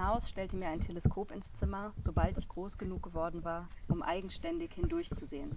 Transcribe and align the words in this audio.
Naus 0.00 0.30
stellte 0.30 0.56
mir 0.56 0.68
ein 0.68 0.80
Teleskop 0.80 1.30
ins 1.30 1.52
Zimmer, 1.52 1.92
sobald 1.98 2.38
ich 2.38 2.48
groß 2.48 2.78
genug 2.78 3.02
geworden 3.02 3.44
war, 3.44 3.68
um 3.86 4.02
eigenständig 4.02 4.72
hindurchzusehen. 4.72 5.54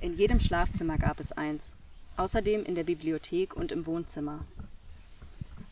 In 0.00 0.14
jedem 0.14 0.40
Schlafzimmer 0.40 0.96
gab 0.96 1.20
es 1.20 1.30
eins, 1.30 1.74
außerdem 2.16 2.64
in 2.64 2.74
der 2.74 2.84
Bibliothek 2.84 3.54
und 3.54 3.70
im 3.70 3.84
Wohnzimmer. 3.84 4.46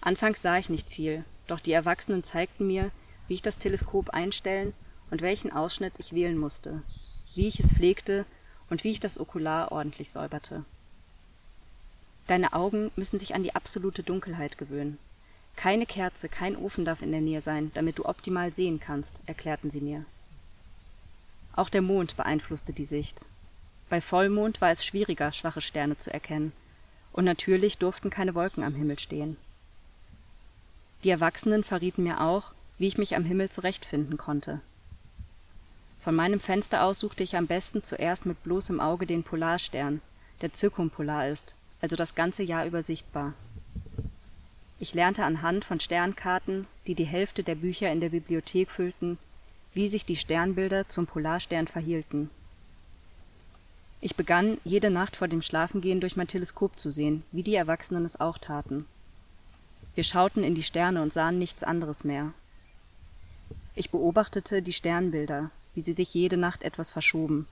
Anfangs 0.03 0.43
sah 0.43 0.59
ich 0.59 0.69
nicht 0.69 0.87
viel, 0.87 1.25
doch 1.47 1.61
die 1.61 1.73
Erwachsenen 1.73 2.25
zeigten 2.25 2.67
mir, 2.67 2.91
wie 3.27 3.35
ich 3.35 3.43
das 3.43 3.57
Teleskop 3.57 4.11
einstellen 4.11 4.75
und 5.11 5.23
welchen 5.23 5.51
Ausschnitt 5.51 5.95
ich 5.97 6.13
wählen 6.13 6.37
musste, 6.37 6.83
wie 7.35 7.49
ich 7.49 7.59
es 7.59 7.73
pflegte 7.73 8.27
und 8.69 8.85
wie 8.85 8.91
ich 8.91 9.01
das 9.01 9.19
Okular 9.19 9.73
ordentlich 9.73 10.11
säuberte. 10.11 10.67
Deine 12.27 12.53
Augen 12.53 12.91
müssen 12.97 13.19
sich 13.19 13.35
an 13.35 13.43
die 13.43 13.55
absolute 13.55 14.03
Dunkelheit 14.03 14.59
gewöhnen. 14.59 14.99
Keine 15.61 15.85
Kerze, 15.85 16.31
kein 16.31 16.57
Ofen 16.57 16.87
darf 16.87 17.03
in 17.03 17.13
der 17.13 17.21
Nähe 17.21 17.43
sein, 17.43 17.71
damit 17.75 17.99
du 17.99 18.07
optimal 18.07 18.51
sehen 18.51 18.81
kannst, 18.81 19.21
erklärten 19.27 19.71
sie 19.71 19.83
mir. 19.83 20.07
Auch 21.55 21.69
der 21.69 21.83
Mond 21.83 22.17
beeinflusste 22.17 22.73
die 22.73 22.87
Sicht. 22.87 23.27
Bei 23.91 24.01
Vollmond 24.01 24.63
war 24.63 24.71
es 24.71 24.83
schwieriger, 24.83 25.33
schwache 25.33 25.61
Sterne 25.61 25.99
zu 25.99 26.11
erkennen, 26.11 26.53
und 27.13 27.27
natürlich 27.27 27.77
durften 27.77 28.09
keine 28.09 28.35
Wolken 28.35 28.65
am 28.65 28.75
Himmel 28.75 28.99
stehen. 28.99 29.37
Die 31.05 31.11
Erwachsenen 31.11 31.63
verrieten 31.63 32.05
mir 32.05 32.23
auch, 32.23 32.53
wie 32.79 32.89
ich 32.89 32.97
mich 32.97 33.15
am 33.15 33.27
Himmel 33.27 33.51
zurechtfinden 33.51 34.17
konnte. 34.17 34.63
Von 36.01 36.17
meinem 36.17 36.41
Fenster 36.41 36.85
aus 36.85 37.01
suchte 37.01 37.23
ich 37.23 37.37
am 37.37 37.47
besten 37.47 37.83
zuerst 37.83 38.25
mit 38.25 38.43
bloßem 38.45 38.81
Auge 38.81 39.05
den 39.05 39.25
Polarstern, 39.25 40.01
der 40.41 40.55
zirkumpolar 40.55 41.29
ist, 41.29 41.55
also 41.83 41.97
das 41.97 42.15
ganze 42.15 42.45
Jahr 42.45 42.65
über 42.65 42.83
sichtbar. 42.83 43.35
Ich 44.81 44.95
lernte 44.95 45.25
anhand 45.25 45.67
von 45.67 45.79
Sternkarten, 45.79 46.67
die 46.87 46.95
die 46.95 47.05
Hälfte 47.05 47.43
der 47.43 47.55
Bücher 47.55 47.93
in 47.93 48.01
der 48.01 48.09
Bibliothek 48.09 48.71
füllten, 48.71 49.19
wie 49.75 49.89
sich 49.89 50.07
die 50.07 50.17
Sternbilder 50.17 50.89
zum 50.89 51.07
Polarstern 51.07 51.69
verhielten. 51.69 52.31
Ich 54.01 54.17
begann, 54.17 54.57
jede 54.65 54.89
Nacht 54.89 55.17
vor 55.17 55.29
dem 55.29 55.43
Schlafengehen 55.43 56.01
durch 56.01 56.17
mein 56.17 56.27
Teleskop 56.27 56.79
zu 56.79 56.91
sehen, 56.91 57.23
wie 57.31 57.43
die 57.43 57.55
Erwachsenen 57.55 58.07
es 58.07 58.19
auch 58.19 58.39
taten. 58.39 58.87
Wir 59.95 60.05
schauten 60.05 60.43
in 60.43 60.55
die 60.55 60.63
Sterne 60.63 61.03
und 61.03 61.13
sahen 61.13 61.39
nichts 61.39 61.63
anderes 61.63 62.03
mehr. 62.03 62.33
Ich 63.75 63.91
beobachtete 63.91 64.63
die 64.63 64.73
Sternbilder, 64.73 65.51
wie 65.75 65.83
sie 65.83 65.93
sich 65.93 66.15
jede 66.15 66.39
Nacht 66.39 66.63
etwas 66.63 66.91
verschoben, 66.91 67.47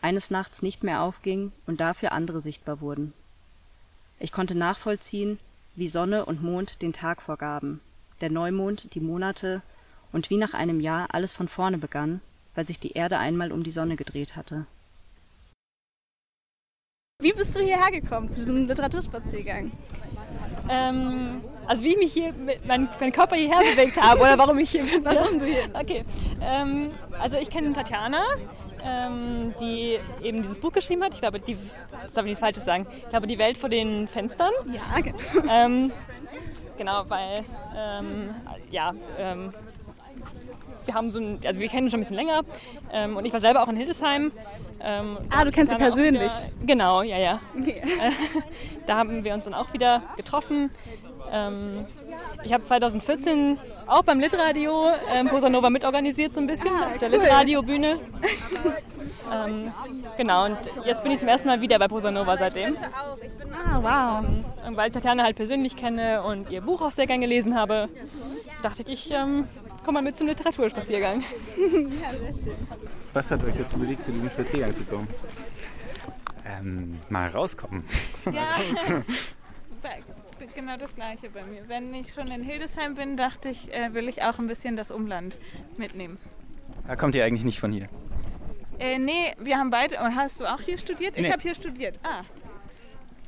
eines 0.00 0.30
Nachts 0.30 0.62
nicht 0.62 0.82
mehr 0.82 1.02
aufgingen 1.02 1.52
und 1.66 1.80
dafür 1.80 2.12
andere 2.12 2.40
sichtbar 2.40 2.80
wurden. 2.80 3.12
Ich 4.18 4.32
konnte 4.32 4.54
nachvollziehen, 4.54 5.38
wie 5.76 5.88
Sonne 5.88 6.24
und 6.24 6.42
Mond 6.42 6.82
den 6.82 6.92
Tag 6.92 7.22
vorgaben, 7.22 7.80
der 8.20 8.30
Neumond 8.30 8.94
die 8.94 9.00
Monate 9.00 9.62
und 10.12 10.30
wie 10.30 10.36
nach 10.36 10.54
einem 10.54 10.80
Jahr 10.80 11.08
alles 11.10 11.32
von 11.32 11.48
vorne 11.48 11.78
begann, 11.78 12.20
weil 12.54 12.66
sich 12.66 12.78
die 12.78 12.92
Erde 12.92 13.18
einmal 13.18 13.52
um 13.52 13.62
die 13.62 13.70
Sonne 13.70 13.96
gedreht 13.96 14.36
hatte. 14.36 14.66
Wie 17.22 17.32
bist 17.32 17.54
du 17.54 17.60
hierher 17.60 17.90
gekommen 17.90 18.28
zu 18.28 18.36
diesem 18.40 18.66
Literaturspaziergang? 18.66 19.72
Ähm, 20.70 21.42
also 21.66 21.84
wie 21.84 21.88
ich 21.88 21.98
mich 21.98 22.12
hier, 22.12 22.32
mit 22.32 22.64
mein, 22.66 22.88
mein 22.98 23.12
Körper 23.12 23.36
hierher 23.36 23.60
bewegt 23.60 24.00
habe 24.00 24.20
oder 24.20 24.38
warum 24.38 24.58
ich 24.58 24.70
hier 24.70 24.84
bin. 24.84 25.04
Warum 25.04 25.38
du 25.38 25.44
hier 25.44 25.68
bist? 25.68 25.74
Okay. 25.74 26.04
Ähm, 26.40 26.88
also 27.18 27.36
ich 27.36 27.50
kenne 27.50 27.72
Tatjana, 27.74 28.22
ähm, 28.84 29.54
die 29.60 29.98
eben 30.22 30.42
dieses 30.42 30.60
Buch 30.60 30.72
geschrieben 30.72 31.02
hat. 31.02 31.14
Ich 31.14 31.20
glaube, 31.20 31.40
die, 31.40 31.56
das 32.02 32.12
darf 32.12 32.24
ich 32.24 32.30
nichts 32.30 32.40
Falsches 32.40 32.64
sagen. 32.64 32.86
Ich 32.98 33.08
glaube, 33.08 33.26
die 33.26 33.38
Welt 33.38 33.58
vor 33.58 33.68
den 33.68 34.06
Fenstern. 34.08 34.52
Ja, 34.72 35.00
genau. 35.00 35.52
Ähm, 35.52 35.92
genau, 36.78 37.04
weil, 37.08 37.44
ähm, 37.76 38.34
ja, 38.70 38.94
ähm, 39.18 39.52
wir 40.84 40.94
haben 40.94 41.10
so 41.10 41.20
ein, 41.20 41.40
also 41.44 41.60
wir 41.60 41.68
kennen 41.68 41.84
uns 41.84 41.92
schon 41.92 42.00
ein 42.00 42.02
bisschen 42.02 42.16
länger 42.16 42.40
ähm, 42.92 43.16
und 43.16 43.24
ich 43.24 43.32
war 43.32 43.40
selber 43.40 43.62
auch 43.62 43.68
in 43.68 43.76
Hildesheim. 43.76 44.32
Ähm, 44.80 45.18
Ah, 45.30 45.44
du 45.44 45.50
kennst 45.50 45.72
sie 45.72 45.78
persönlich? 45.78 46.32
Wieder, 46.32 46.66
genau, 46.66 47.02
ja, 47.02 47.18
ja. 47.18 47.40
Okay. 47.58 47.82
da 48.86 48.96
haben 48.96 49.22
wir 49.24 49.34
uns 49.34 49.44
dann 49.44 49.54
auch 49.54 49.72
wieder 49.72 50.02
getroffen. 50.16 50.70
Ähm, 51.32 51.86
ich 52.42 52.52
habe 52.52 52.64
2014 52.64 53.58
auch 53.86 54.02
beim 54.02 54.20
Litradio 54.20 54.90
ähm, 55.12 55.28
Bossa 55.28 55.48
Nova 55.50 55.68
mitorganisiert 55.70 56.34
so 56.34 56.40
ein 56.40 56.46
bisschen 56.46 56.72
Ah, 56.72 56.86
auf 56.86 56.98
der 56.98 57.10
cool. 57.12 57.18
Litradio-Bühne. 57.18 57.96
ähm, 59.32 59.72
genau, 60.16 60.44
und 60.46 60.58
jetzt 60.84 61.02
bin 61.02 61.12
ich 61.12 61.20
zum 61.20 61.28
ersten 61.28 61.48
Mal 61.48 61.60
wieder 61.60 61.78
bei 61.78 61.88
Bossa 61.88 62.10
Nova 62.10 62.36
seitdem. 62.36 62.76
Ah, 63.52 63.80
wow. 63.82 64.24
Und 64.66 64.76
weil 64.76 64.88
ich 64.88 64.94
Tatjana 64.94 65.24
halt 65.24 65.36
persönlich 65.36 65.76
kenne 65.76 66.22
und 66.22 66.50
ihr 66.50 66.60
Buch 66.62 66.80
auch 66.82 66.92
sehr 66.92 67.06
gern 67.06 67.20
gelesen 67.20 67.56
habe, 67.56 67.88
dachte 68.62 68.82
ich, 68.82 68.88
ich 69.06 69.10
ähm, 69.12 69.48
komme 69.84 69.98
mal 69.98 70.02
mit 70.02 70.16
zum 70.18 70.26
Literaturspaziergang. 70.28 71.22
Was 73.12 73.30
hat 73.30 73.42
euch 73.44 73.54
dazu 73.56 73.76
bewegt, 73.78 74.04
zu 74.04 74.12
diesem 74.12 74.30
Spaziergang 74.30 74.74
zu 74.74 74.84
kommen? 74.84 75.08
Ähm, 76.46 76.98
mal 77.08 77.28
rauskommen. 77.28 77.84
Ja, 78.26 78.54
genau 80.54 80.76
das 80.76 80.94
gleiche 80.94 81.30
bei 81.30 81.42
mir. 81.44 81.68
Wenn 81.68 81.92
ich 81.94 82.12
schon 82.12 82.28
in 82.28 82.42
Hildesheim 82.42 82.94
bin, 82.94 83.16
dachte 83.16 83.48
ich, 83.48 83.72
äh, 83.74 83.92
will 83.94 84.08
ich 84.08 84.22
auch 84.22 84.38
ein 84.38 84.46
bisschen 84.46 84.76
das 84.76 84.90
Umland 84.90 85.38
mitnehmen. 85.76 86.18
Da 86.86 86.96
kommt 86.96 87.14
ihr 87.14 87.24
eigentlich 87.24 87.44
nicht 87.44 87.60
von 87.60 87.72
hier. 87.72 87.88
Äh, 88.78 88.98
nee, 88.98 89.34
wir 89.38 89.58
haben 89.58 89.70
beide. 89.70 89.98
Und 90.02 90.16
hast 90.16 90.40
du 90.40 90.46
auch 90.46 90.60
hier 90.60 90.78
studiert? 90.78 91.16
Ich 91.16 91.22
Nee. 91.22 91.32
habe 91.32 91.42
hier 91.42 91.54
studiert. 91.54 91.98
Ah, 92.02 92.22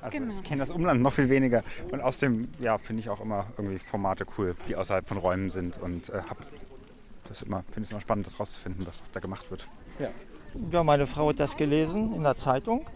Also 0.01 0.19
Genau. 0.19 0.35
Ich 0.35 0.45
kenne 0.45 0.61
das 0.61 0.71
Umland 0.71 1.01
noch 1.03 1.13
viel 1.13 1.29
weniger. 1.29 1.63
Und 1.91 2.01
außerdem 2.01 2.49
ja, 2.59 2.79
finde 2.79 3.01
ich 3.01 3.09
auch 3.11 3.21
immer 3.21 3.47
irgendwie 3.57 3.79
Formate 3.79 4.25
cool, 4.39 4.55
die 4.69 4.75
außerhalb 4.77 5.07
von 5.07 5.19
Räumen 5.19 5.51
sind. 5.51 5.79
Und 5.79 6.09
äh, 6.09 6.23
das 7.29 7.43
immer, 7.43 7.63
finde 7.71 7.83
es 7.83 7.91
immer 7.91 8.01
spannend, 8.01 8.27
das 8.27 8.41
rauszufinden, 8.41 8.87
was 8.87 9.03
da 9.13 9.21
gemacht 9.21 9.51
wird. 9.51 9.67
Ja, 10.71 10.83
meine 10.83 11.07
Frau 11.07 11.29
hat 11.29 11.39
das 11.41 11.57
gelesen 11.57 12.15
in 12.15 12.23
der 12.25 12.37
Zeitung. 12.37 12.87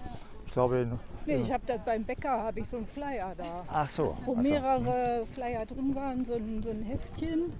Ich 0.46 0.52
glaube, 0.52 0.78
in, 0.80 0.98
Nee, 1.26 1.42
ich 1.42 1.52
habe 1.52 1.64
das 1.66 1.80
beim 1.84 2.04
Bäcker, 2.04 2.30
habe 2.30 2.60
ich 2.60 2.68
so 2.68 2.76
einen 2.76 2.86
Flyer 2.86 3.34
da, 3.36 3.64
ach 3.66 3.88
so. 3.88 4.16
wo 4.24 4.32
ach 4.32 4.42
so. 4.42 4.48
mehrere 4.48 5.26
Flyer 5.34 5.66
drin 5.66 5.94
waren, 5.94 6.24
so 6.24 6.34
ein, 6.34 6.62
so 6.62 6.70
ein 6.70 6.82
Heftchen. 6.82 7.52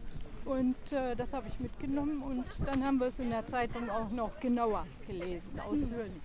Und 0.45 0.77
äh, 0.93 1.17
das 1.17 1.33
habe 1.33 1.49
ich 1.49 1.59
mitgenommen 1.59 2.23
und 2.23 2.45
dann 2.65 2.85
haben 2.85 2.99
wir 2.99 3.09
es 3.09 3.19
in 3.19 3.31
der 3.31 3.45
Zeitung 3.49 3.91
auch 3.91 4.09
noch 4.11 4.39
genauer 4.39 4.87
gelesen, 5.05 5.61
ausführlich. 5.69 6.23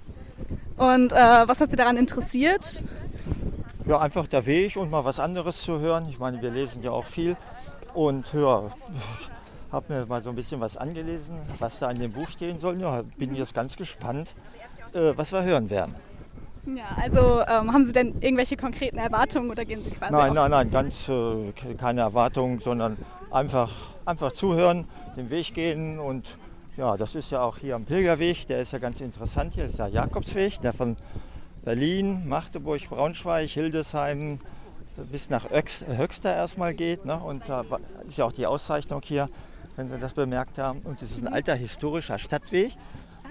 Und 0.77 1.11
äh, 1.11 1.15
was 1.47 1.59
hat 1.59 1.71
Sie 1.71 1.75
daran 1.75 1.97
interessiert? 1.97 2.83
Ja, 3.87 3.99
einfach 3.99 4.27
der 4.27 4.45
Weg 4.45 4.75
und 4.75 4.91
mal 4.91 5.03
was 5.03 5.19
anderes 5.19 5.63
zu 5.63 5.79
hören. 5.79 6.07
Ich 6.07 6.19
meine, 6.19 6.39
wir 6.39 6.51
lesen 6.51 6.83
ja 6.83 6.91
auch 6.91 7.07
viel. 7.07 7.35
Und 7.95 8.31
ja, 8.33 8.71
habe 9.71 9.93
mir 9.93 10.05
mal 10.05 10.21
so 10.21 10.29
ein 10.29 10.35
bisschen 10.35 10.61
was 10.61 10.77
angelesen, 10.77 11.39
was 11.57 11.79
da 11.79 11.89
in 11.89 11.97
dem 11.97 12.11
Buch 12.11 12.27
stehen 12.27 12.59
soll. 12.59 12.79
Ja, 12.79 13.01
bin 13.17 13.33
jetzt 13.33 13.55
ganz 13.55 13.75
gespannt, 13.75 14.35
äh, 14.93 15.13
was 15.15 15.31
wir 15.31 15.43
hören 15.43 15.71
werden. 15.71 15.95
Ja, 16.65 16.85
also 17.01 17.41
ähm, 17.41 17.73
haben 17.73 17.85
Sie 17.85 17.91
denn 17.91 18.21
irgendwelche 18.21 18.55
konkreten 18.55 18.97
Erwartungen 18.97 19.49
oder 19.49 19.65
gehen 19.65 19.81
Sie 19.83 19.89
quasi 19.91 20.11
Nein, 20.11 20.33
nein, 20.33 20.51
nein, 20.51 20.69
ganz 20.71 21.07
äh, 21.09 21.51
ke- 21.53 21.75
keine 21.75 22.01
Erwartung, 22.01 22.59
sondern 22.61 22.97
einfach, 23.31 23.71
einfach 24.05 24.31
zuhören, 24.33 24.87
den 25.17 25.29
Weg 25.31 25.53
gehen 25.55 25.99
und 25.99 26.37
ja, 26.77 26.97
das 26.97 27.15
ist 27.15 27.31
ja 27.31 27.41
auch 27.41 27.57
hier 27.57 27.75
am 27.75 27.85
Pilgerweg, 27.85 28.45
der 28.47 28.61
ist 28.61 28.71
ja 28.71 28.79
ganz 28.79 29.01
interessant. 29.01 29.53
Hier 29.55 29.65
ist 29.65 29.77
der 29.77 29.87
Jakobsweg, 29.87 30.61
der 30.61 30.71
von 30.73 30.95
Berlin, 31.65 32.27
Magdeburg, 32.27 32.81
Braunschweig, 32.89 33.49
Hildesheim 33.49 34.39
bis 35.11 35.29
nach 35.29 35.51
Öx, 35.51 35.83
Höxter 35.85 36.33
erstmal 36.33 36.73
geht. 36.73 37.05
Ne? 37.05 37.17
Und 37.17 37.43
da 37.47 37.65
ist 38.07 38.17
ja 38.17 38.25
auch 38.25 38.31
die 38.31 38.45
Auszeichnung 38.47 39.01
hier, 39.03 39.29
wenn 39.75 39.89
Sie 39.89 39.97
das 39.97 40.13
bemerkt 40.13 40.57
haben. 40.59 40.79
Und 40.83 41.01
es 41.01 41.11
ist 41.11 41.21
ein 41.25 41.31
alter 41.31 41.55
historischer 41.55 42.17
Stadtweg, 42.19 42.71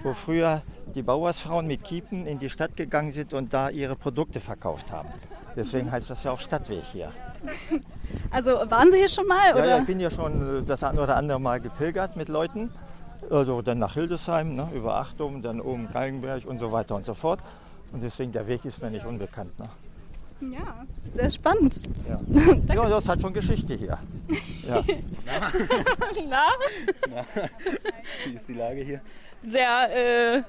wo 0.03 0.13
früher 0.13 0.61
die 0.95 1.01
Bauersfrauen 1.01 1.67
mit 1.67 1.83
Kiepen 1.83 2.25
in 2.25 2.39
die 2.39 2.49
Stadt 2.49 2.75
gegangen 2.75 3.11
sind 3.11 3.33
und 3.33 3.53
da 3.53 3.69
ihre 3.69 3.95
Produkte 3.95 4.39
verkauft 4.39 4.91
haben. 4.91 5.09
Deswegen 5.55 5.91
heißt 5.91 6.09
das 6.09 6.23
ja 6.23 6.31
auch 6.31 6.39
Stadtweg 6.39 6.83
hier. 6.91 7.11
Also 8.29 8.51
waren 8.69 8.91
Sie 8.91 8.97
hier 8.97 9.07
schon 9.07 9.25
mal? 9.25 9.49
Ja, 9.49 9.55
oder? 9.55 9.65
ja, 9.65 9.79
ich 9.79 9.85
bin 9.85 9.99
ja 9.99 10.11
schon 10.11 10.59
äh, 10.59 10.63
das 10.63 10.83
ein 10.83 10.99
oder 10.99 11.15
andere 11.15 11.39
Mal 11.39 11.61
gepilgert 11.61 12.17
mit 12.17 12.27
Leuten. 12.27 12.71
Also 13.29 13.61
dann 13.61 13.79
nach 13.79 13.93
Hildesheim, 13.93 14.55
ne, 14.55 14.67
über 14.73 14.97
Achtum, 14.97 15.41
dann 15.41 15.61
oben 15.61 15.89
Galgenberg 15.91 16.45
und 16.45 16.59
so 16.59 16.73
weiter 16.73 16.95
und 16.95 17.05
so 17.05 17.13
fort. 17.13 17.39
Und 17.93 18.03
deswegen 18.03 18.33
der 18.33 18.47
Weg 18.47 18.65
ist 18.65 18.81
mir 18.81 18.91
nicht 18.91 19.05
unbekannt. 19.05 19.57
Ne? 19.59 19.69
ja, 20.41 20.85
sehr 21.13 21.29
spannend. 21.29 21.81
Ja. 22.07 22.19
ja, 22.73 22.89
das 22.89 23.07
hat 23.07 23.21
schon 23.21 23.33
Geschichte 23.33 23.75
hier. 23.75 23.97
Ja. 24.67 24.83
Na? 26.27 26.45
Wie 28.25 28.33
ist 28.33 28.47
die 28.47 28.53
Lage 28.53 28.81
hier? 28.81 29.01
Sehr 29.43 30.35
äh, 30.35 30.43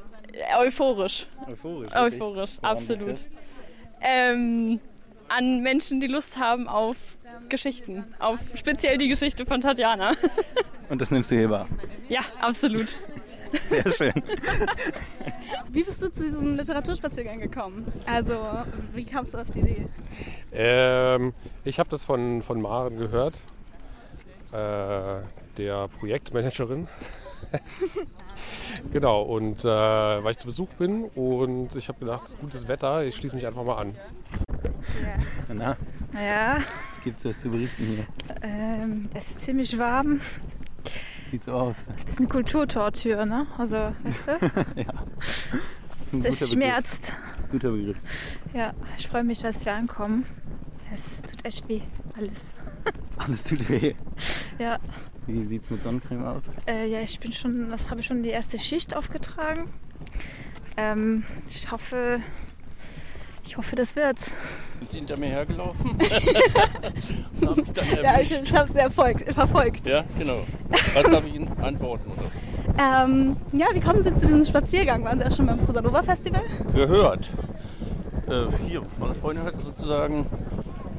euphorisch. 0.59 1.27
Euphorisch. 1.51 1.95
Euphorisch, 1.95 2.59
Woran 2.61 2.77
absolut. 2.77 3.17
Ähm, 4.01 4.81
an 5.29 5.63
Menschen, 5.63 6.01
die 6.01 6.09
Lust 6.09 6.39
haben 6.39 6.69
auf 6.69 6.97
Geschichten. 7.49 8.05
Auf 8.19 8.41
speziell 8.55 8.99
die 8.99 9.09
Geschichte 9.09 9.47
von 9.47 9.61
Tatjana. 9.61 10.13
Und 10.89 11.01
das 11.01 11.11
nimmst 11.11 11.31
du 11.31 11.37
hier 11.37 11.51
wahr. 11.51 11.69
ja, 12.09 12.21
absolut. 12.41 12.99
Sehr 13.69 13.91
schön. 13.93 14.13
Wie 15.71 15.83
bist 15.83 16.03
du 16.03 16.11
zu 16.11 16.23
diesem 16.23 16.57
Literaturspaziergang 16.57 17.39
gekommen? 17.39 17.87
Also, 18.07 18.39
wie 18.95 19.05
kamst 19.05 19.35
du 19.35 19.39
auf 19.39 19.51
die 19.51 19.61
Idee? 19.61 19.87
Ähm, 20.53 21.35
ich 21.65 21.79
habe 21.79 21.91
das 21.91 22.03
von, 22.05 22.41
von 22.41 22.63
Maren 22.63 22.97
gehört. 22.97 23.41
Äh, 24.53 25.23
der 25.59 25.89
Projektmanagerin. 25.99 26.89
genau, 28.93 29.23
und 29.23 29.65
äh, 29.65 29.69
weil 29.69 30.33
ich 30.33 30.39
zu 30.39 30.47
Besuch 30.47 30.69
bin 30.75 31.05
und 31.15 31.75
ich 31.77 31.89
habe 31.89 31.99
gedacht, 32.01 32.23
es 32.23 32.29
ist 32.31 32.41
gutes 32.41 32.69
Wetter, 32.69 33.05
ich 33.05 33.17
schließe 33.17 33.35
mich 33.35 33.47
einfach 33.47 33.65
mal 33.65 33.77
an. 33.77 33.95
Na, 35.49 35.77
Ja, 36.15 36.59
gibt 37.05 37.19
es 37.19 37.25
was 37.25 37.41
zu 37.41 37.51
berichten 37.51 37.85
hier? 37.85 38.07
ähm, 38.43 39.09
es 39.15 39.31
ist 39.31 39.41
ziemlich 39.43 39.79
warm. 39.79 40.21
Sieht 41.31 41.45
so 41.45 41.53
aus. 41.53 41.77
Das 42.05 42.15
ist 42.15 42.19
eine 42.19 42.29
Kulturtortür, 42.29 43.25
ne? 43.25 43.47
Also, 43.57 43.77
weißt 44.03 44.27
du? 44.27 44.65
ja. 44.81 44.93
Es 45.87 46.11
Begriff. 46.13 46.49
schmerzt. 46.51 47.15
Guter 47.51 47.71
Begriff. 47.71 47.97
Ja, 48.53 48.73
ich 48.99 49.09
freue 49.09 49.25
mich, 49.25 49.41
dass 49.41 49.65
wir 49.65 49.73
ankommen. 49.73 50.27
Es 50.93 51.23
tut 51.23 51.45
echt 51.47 51.67
weh, 51.69 51.81
alles. 52.19 52.53
Alles 53.17 53.45
tut 53.45 53.67
weh. 53.71 53.95
Ja, 54.59 54.79
Wie 55.27 55.45
sieht's 55.47 55.71
mit 55.71 55.83
Sonnencreme 55.83 56.25
aus? 56.27 56.43
äh, 56.67 56.87
ja, 56.89 57.01
ich 57.01 57.19
bin 57.21 57.33
schon, 57.33 57.71
das 57.71 57.91
habe 57.91 58.01
ich 58.01 58.07
schon 58.07 58.23
die 58.23 58.31
erste 58.31 58.59
Schicht 58.59 58.97
aufgetragen. 58.97 59.67
Ähm, 60.77 61.25
ich 61.49 61.71
hoffe, 61.71 62.21
ich 63.45 63.57
hoffe, 63.57 63.77
das 63.77 63.95
wird's. 63.95 64.31
Sind 64.81 64.91
Sie 64.91 64.99
hinter 64.99 65.17
mir 65.17 65.29
hergelaufen? 65.29 65.91
Und 65.93 66.03
hab 67.49 67.57
mich 67.57 67.73
dann 67.73 67.87
Ja, 68.03 68.19
ich, 68.21 68.33
ich 68.43 68.55
habe 68.57 68.73
sie 68.73 68.79
erfolgt, 68.81 69.33
verfolgt. 69.33 69.87
Ja, 69.87 70.05
genau. 70.19 70.41
Was 70.71 71.03
darf 71.05 71.25
ich 71.27 71.35
Ihnen 71.37 71.49
antworten 71.63 72.11
oder 72.11 72.23
so? 72.23 72.39
Ähm, 72.79 73.37
ja, 73.53 73.67
wie 73.75 73.81
kommen 73.81 74.03
Sie 74.03 74.13
zu 74.15 74.21
diesem 74.27 74.45
Spaziergang? 74.45 75.05
Waren 75.05 75.21
Sie 75.21 75.27
auch 75.27 75.37
schon 75.37 75.47
beim 75.47 75.59
Prosanova 75.59 76.03
Festival? 76.03 76.43
Gehört. 76.75 77.31
Äh, 78.29 78.47
hier, 78.67 78.83
meine 78.99 79.15
Freundin 79.15 79.45
hat 79.45 79.55
sozusagen, 79.61 80.27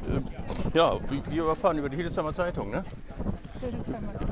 äh, 0.08 0.76
ja, 0.78 0.98
wir- 1.10 1.22
wir 1.30 1.44
erfahren 1.48 1.76
über 1.78 1.88
die 1.90 1.96
Hildesheimer 1.96 2.32
Zeitung, 2.32 2.70
ne? 2.70 2.84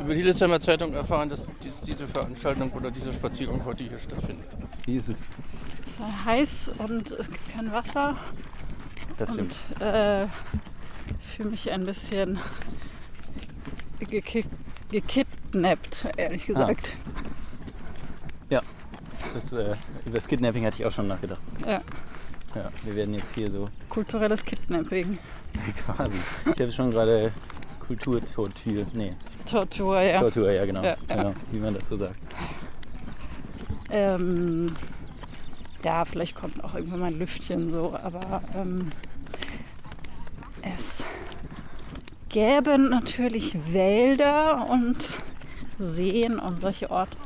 Über 0.00 0.14
die 0.14 0.20
Hildesheimer 0.22 0.60
Zeitung 0.60 0.92
erfahren, 0.94 1.28
dass 1.28 1.46
dies, 1.62 1.80
diese 1.80 2.06
Veranstaltung 2.06 2.70
oder 2.72 2.90
dieser 2.90 3.12
Spaziergang 3.12 3.64
heute 3.64 3.84
hier 3.84 3.98
stattfindet. 3.98 4.46
Wie 4.86 4.96
ist 4.96 5.08
es? 5.08 5.18
Es 5.84 5.98
ist 5.98 6.24
heiß 6.24 6.72
und 6.78 7.10
es 7.12 7.28
gibt 7.30 7.48
kein 7.52 7.72
Wasser. 7.72 8.16
Das 9.18 9.30
und 9.36 9.52
stimmt. 9.54 9.80
äh, 9.82 10.26
fühle 11.34 11.50
mich 11.50 11.70
ein 11.70 11.84
bisschen 11.84 12.38
geki- 14.00 14.44
gekidnappt, 14.90 16.08
ehrlich 16.16 16.46
gesagt. 16.46 16.96
Ja. 18.50 18.60
Das, 19.34 19.52
äh, 19.52 19.76
über 20.04 20.16
das 20.18 20.26
Kidnapping 20.28 20.66
hatte 20.66 20.76
ich 20.78 20.84
auch 20.86 20.92
schon 20.92 21.06
nachgedacht. 21.08 21.40
Ja. 21.66 21.80
Ja, 22.54 22.70
wir 22.84 22.94
werden 22.94 23.14
jetzt 23.14 23.34
hier 23.34 23.50
so 23.50 23.70
Kulturelles 23.88 24.44
Kidnapping. 24.44 25.18
quasi. 25.86 26.16
Ich 26.54 26.60
habe 26.60 26.72
schon 26.72 26.90
gerade 26.90 27.32
Kulturtortur. 27.86 28.86
Nee, 28.92 29.16
Tortur, 29.44 30.00
ja. 30.00 30.20
Tortur, 30.20 30.50
ja 30.50 30.64
genau. 30.64 30.82
Ja, 30.82 30.96
ja. 31.08 31.16
Ja, 31.16 31.34
wie 31.50 31.58
man 31.58 31.74
das 31.74 31.88
so 31.88 31.96
sagt. 31.96 32.16
Ähm, 33.90 34.74
ja, 35.82 36.04
vielleicht 36.04 36.34
kommt 36.34 36.62
auch 36.62 36.74
irgendwann 36.74 37.00
mal 37.00 37.06
ein 37.06 37.18
Lüftchen 37.18 37.70
so, 37.70 37.94
aber 38.02 38.42
ähm, 38.54 38.92
es 40.62 41.04
gäbe 42.28 42.78
natürlich 42.78 43.56
Wälder 43.72 44.68
und 44.70 45.10
Seen 45.78 46.38
und 46.38 46.60
solche 46.60 46.90
Orte. 46.90 47.16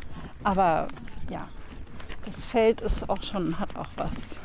Aber 0.43 0.88
ja, 1.31 1.49
das 2.25 2.44
Feld 2.44 2.81
ist 2.81 3.08
auch 3.08 3.23
schon, 3.23 3.58
hat 3.58 3.76
auch 3.76 3.91
was 3.97 4.41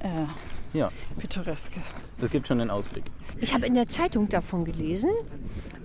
äh, 0.00 0.26
Ja, 0.72 0.90
Pittoreskes. 1.18 1.82
das 2.18 2.30
gibt 2.30 2.48
schon 2.48 2.58
den 2.58 2.70
Ausblick. 2.70 3.04
Ich 3.40 3.52
habe 3.52 3.66
in 3.66 3.74
der 3.74 3.88
Zeitung 3.88 4.28
davon 4.28 4.64
gelesen 4.64 5.10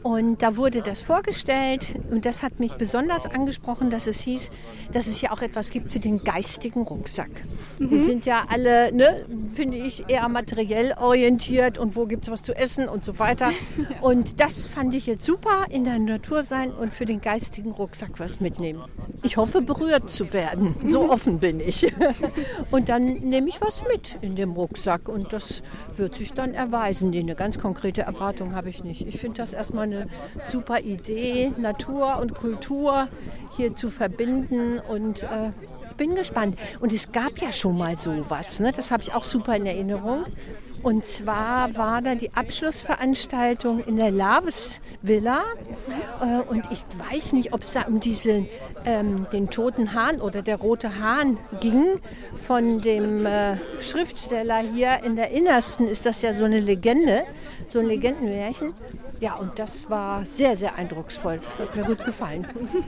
und 0.04 0.42
da 0.42 0.56
wurde 0.56 0.81
das 0.81 1.01
vorgestellt 1.01 1.95
und 2.12 2.25
das 2.25 2.44
hat 2.44 2.60
mich 2.60 2.74
besonders 2.74 3.25
angesprochen, 3.25 3.89
dass 3.89 4.07
es 4.07 4.22
hieß, 4.22 4.51
dass 4.94 5.07
es 5.07 5.19
ja 5.19 5.31
auch 5.31 5.42
etwas 5.42 5.69
gibt 5.69 5.92
für 5.92 6.00
den 6.00 6.24
geistigen 6.24 6.84
Rucksack. 6.84 7.30
Wir 7.80 8.01
sind 8.01 8.25
ja 8.25 8.45
alle, 8.48 8.94
ne, 8.94 9.25
finde 9.54 9.78
ich, 9.78 10.10
eher 10.10 10.30
materiell 10.30 10.94
orientiert 10.98 11.78
und 11.78 11.95
wo 11.95 12.06
gibt 12.06 12.25
es 12.25 12.31
was 12.31 12.44
zu 12.44 12.56
essen 12.56 12.88
und 12.88 13.04
so 13.04 13.19
weiter. 13.19 13.51
Und 14.01 14.39
das 14.39 14.66
fand 14.66 14.94
ich 14.95 15.07
jetzt 15.07 15.24
super, 15.24 15.66
in 15.69 15.84
der 15.84 15.98
Natur 16.00 16.44
sein 16.44 16.72
und 16.72 16.94
für 16.94 17.06
den 17.06 17.19
geistigen 17.19 17.72
Rucksack 17.72 18.19
was 18.19 18.39
mitnehmen. 18.39 18.84
Ich 19.24 19.38
hoffe, 19.38 19.62
berührt 19.62 20.10
zu 20.10 20.31
werden. 20.34 20.75
So 20.86 21.01
offen 21.12 21.39
bin 21.39 21.60
ich. 21.60 21.92
Und 22.72 22.89
dann 22.89 23.06
nehme 23.06 23.50
ich 23.50 23.60
was 23.60 23.84
mit 23.92 24.18
in 24.22 24.36
dem 24.36 24.51
Rucksack 24.51 24.76
und 25.09 25.33
das 25.33 25.62
wird 25.95 26.15
sich 26.15 26.33
dann 26.33 26.53
erweisen. 26.53 27.13
Eine 27.13 27.35
ganz 27.35 27.59
konkrete 27.59 28.01
Erwartung 28.03 28.56
habe 28.56 28.69
ich 28.69 28.83
nicht. 28.83 29.07
Ich 29.07 29.19
finde 29.19 29.38
das 29.38 29.53
erstmal 29.53 29.83
eine 29.83 30.07
super 30.44 30.79
Idee, 30.79 31.51
Natur 31.57 32.19
und 32.19 32.35
Kultur 32.35 33.07
hier 33.56 33.75
zu 33.75 33.89
verbinden 33.89 34.79
und 34.79 35.24
äh, 35.24 35.51
ich 35.89 35.95
bin 35.97 36.15
gespannt. 36.15 36.57
Und 36.79 36.94
es 36.94 37.12
gab 37.12 37.39
ja 37.39 37.51
schon 37.51 37.77
mal 37.77 37.97
sowas, 37.97 38.59
ne? 38.59 38.71
das 38.75 38.91
habe 38.91 39.01
ich 39.01 39.13
auch 39.13 39.24
super 39.24 39.56
in 39.56 39.65
Erinnerung. 39.65 40.25
Und 40.83 41.06
zwar 41.06 41.75
war 41.75 42.01
da 42.01 42.15
die 42.15 42.33
Abschlussveranstaltung 42.33 43.79
in 43.83 43.97
der 43.97 44.12
Laves 44.12 44.79
Villa. 45.01 45.44
Äh, 46.21 46.41
und 46.50 46.65
ich 46.71 46.83
weiß 47.12 47.33
nicht, 47.33 47.53
ob 47.53 47.62
es 47.62 47.74
da 47.74 47.83
um 47.83 48.00
diese, 48.00 48.45
ähm, 48.85 49.27
den 49.31 49.50
toten 49.50 49.94
Hahn 49.94 50.21
oder 50.21 50.41
der 50.41 50.57
rote 50.57 51.00
Hahn 51.00 51.38
ging. 51.59 52.00
Von 52.35 52.79
dem 52.81 53.25
äh, 53.25 53.57
Schriftsteller 53.81 54.59
hier 54.59 55.03
in 55.03 55.15
der 55.15 55.31
Innersten 55.31 55.88
ist 55.88 56.06
das 56.06 56.21
ja 56.21 56.33
so 56.33 56.45
eine 56.45 56.59
Legende, 56.59 57.24
so 57.68 57.79
ein 57.79 57.88
Legendenmärchen. 57.88 58.74
Ja, 59.19 59.35
und 59.35 59.57
das 59.57 59.89
war 59.89 60.24
sehr, 60.25 60.56
sehr 60.56 60.75
eindrucksvoll. 60.75 61.39
Das 61.44 61.59
hat 61.59 61.75
mir 61.75 61.83
gut 61.83 62.06
gefallen. 62.06 62.47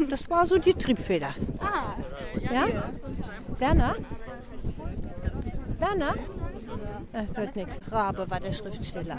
Das 0.10 0.30
war 0.30 0.46
so 0.46 0.60
die 0.60 0.74
Triebfeder. 0.74 1.34
Ah, 1.60 1.96
Ja? 2.54 2.68
Werner? 3.58 3.96
Werner? 5.80 6.14
Äh, 7.14 7.24
hört 7.34 7.56
nichts. 7.56 7.80
Rabe 7.92 8.30
war 8.30 8.40
der 8.40 8.54
Schriftsteller, 8.54 9.18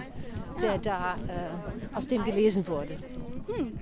der 0.62 0.78
da 0.78 1.14
äh, 1.14 1.96
aus 1.96 2.06
dem 2.06 2.24
gelesen 2.24 2.66
wurde. 2.66 2.96
Hm. 3.46 3.78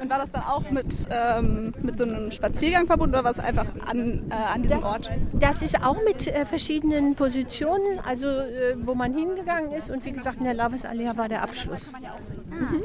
Und 0.00 0.10
war 0.10 0.18
das 0.18 0.30
dann 0.30 0.42
auch 0.42 0.68
mit, 0.70 1.06
ähm, 1.10 1.72
mit 1.82 1.96
so 1.96 2.04
einem 2.04 2.30
Spaziergang 2.30 2.86
verbunden 2.86 3.14
oder 3.14 3.24
war 3.24 3.30
es 3.30 3.38
einfach 3.38 3.66
an, 3.86 4.30
äh, 4.30 4.34
an 4.34 4.62
diesem 4.62 4.80
Das, 4.80 4.90
Ort? 4.90 5.10
das 5.32 5.62
ist 5.62 5.84
auch 5.84 5.96
mit 6.04 6.26
äh, 6.26 6.44
verschiedenen 6.44 7.14
Positionen, 7.14 8.00
also 8.04 8.26
äh, 8.26 8.76
wo 8.84 8.94
man 8.94 9.14
hingegangen 9.14 9.70
ist. 9.72 9.90
Und 9.90 10.04
wie 10.04 10.12
gesagt, 10.12 10.38
in 10.38 10.44
der 10.44 10.54
Lavesallee 10.54 11.10
war 11.16 11.28
der 11.28 11.42
Abschluss. 11.42 11.92
Mhm. 12.50 12.84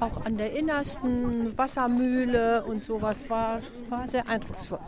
Auch 0.00 0.24
an 0.24 0.36
der 0.36 0.52
innersten 0.52 1.56
Wassermühle 1.56 2.64
und 2.64 2.84
sowas 2.84 3.28
war, 3.28 3.60
war 3.88 4.08
sehr 4.08 4.28
eindrucksvoll. 4.28 4.80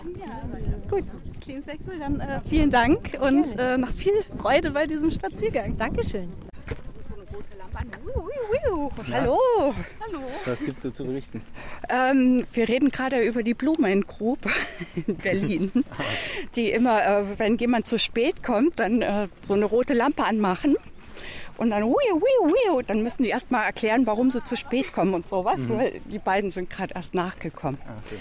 Gut, 0.90 1.04
das 1.24 1.40
klingt 1.40 1.64
sehr 1.64 1.76
cool. 1.86 1.98
Dann 1.98 2.20
äh, 2.20 2.40
vielen 2.48 2.70
Dank 2.70 3.18
und 3.20 3.58
äh, 3.58 3.78
noch 3.78 3.92
viel 3.92 4.14
Freude 4.38 4.70
bei 4.72 4.86
diesem 4.86 5.10
Spaziergang. 5.10 5.76
Dankeschön. 5.76 6.28
Hallo. 9.12 9.74
Hallo. 10.00 10.20
Was 10.44 10.64
gibt 10.64 10.78
es 10.78 10.82
so 10.84 10.90
zu 10.90 11.04
berichten? 11.04 11.42
Ähm, 11.88 12.44
wir 12.52 12.68
reden 12.68 12.90
gerade 12.90 13.20
über 13.22 13.42
die 13.42 13.54
Blumen 13.54 14.02
Group 14.02 14.38
in 15.06 15.16
Berlin, 15.16 15.84
die 16.56 16.70
immer, 16.70 17.04
äh, 17.04 17.38
wenn 17.38 17.58
jemand 17.58 17.86
zu 17.86 17.98
spät 17.98 18.42
kommt, 18.42 18.80
dann 18.80 19.02
äh, 19.02 19.28
so 19.40 19.54
eine 19.54 19.66
rote 19.66 19.94
Lampe 19.94 20.24
anmachen. 20.24 20.76
Und 21.58 21.70
dann, 21.70 21.84
wiu, 21.84 21.94
wiu, 21.94 22.48
wiu, 22.52 22.82
dann 22.82 23.02
müssen 23.02 23.22
die 23.22 23.30
erst 23.30 23.50
mal 23.50 23.62
erklären, 23.64 24.06
warum 24.06 24.30
sie 24.30 24.44
zu 24.44 24.56
spät 24.56 24.92
kommen 24.92 25.14
und 25.14 25.26
sowas, 25.26 25.56
Mhm. 25.58 25.78
weil 25.78 26.00
die 26.04 26.18
beiden 26.18 26.50
sind 26.50 26.68
gerade 26.68 26.94
erst 26.94 27.14
nachgekommen. 27.14 27.78
Ah, 27.86 27.96
so. 28.10 28.16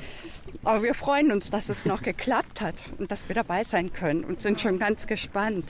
Aber 0.64 0.82
wir 0.84 0.94
freuen 0.94 1.32
uns, 1.32 1.50
dass 1.52 1.68
es 1.70 1.86
noch 1.86 2.02
geklappt 2.02 2.62
hat 2.62 2.76
und 2.98 3.12
dass 3.12 3.28
wir 3.28 3.36
dabei 3.36 3.64
sein 3.64 3.92
können 3.92 4.24
und 4.24 4.42
sind 4.42 4.62
schon 4.62 4.80
ganz 4.80 5.06
gespannt 5.06 5.66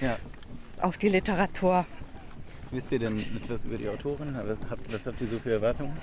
Ja. 0.00 0.18
auf 0.82 0.98
die 0.98 1.08
Literatur. 1.08 1.86
Wisst 2.70 2.92
ihr 2.92 2.98
denn 2.98 3.18
etwas 3.42 3.64
über 3.64 3.78
die 3.78 3.88
Autorin? 3.88 4.36
Habt- 4.36 4.92
Was 4.92 5.06
habt 5.06 5.20
ihr 5.22 5.26
so 5.26 5.38
für 5.38 5.52
Erwartungen? 5.52 5.96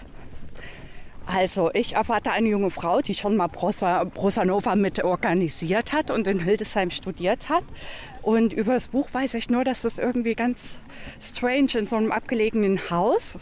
Also, 1.27 1.69
ich 1.74 1.96
erwarte 1.96 2.31
eine 2.31 2.48
junge 2.48 2.72
Frau, 2.72 3.01
die 3.01 3.13
schon 3.13 3.36
mal 3.36 3.50
Prosa, 3.50 4.05
Prosa 4.05 4.46
Nova 4.46 4.75
mit 4.75 5.03
organisiert 5.03 5.91
hat 5.91 6.10
und 6.10 6.25
in 6.25 6.39
Hildesheim 6.39 6.89
studiert 6.89 7.50
hat. 7.50 7.65
Und 8.22 8.53
über 8.53 8.74
das 8.74 8.88
Buch 8.88 9.10
weiß 9.13 9.34
ich 9.34 9.50
nur, 9.50 9.65
dass 9.65 9.84
es 9.84 10.00
irgendwie 10.00 10.36
ganz 10.36 10.79
strange 11.22 11.72
in 11.75 11.86
so 11.86 11.98
einem 11.98 12.13
abgelegenen 12.13 12.89
Haus. 12.89 13.39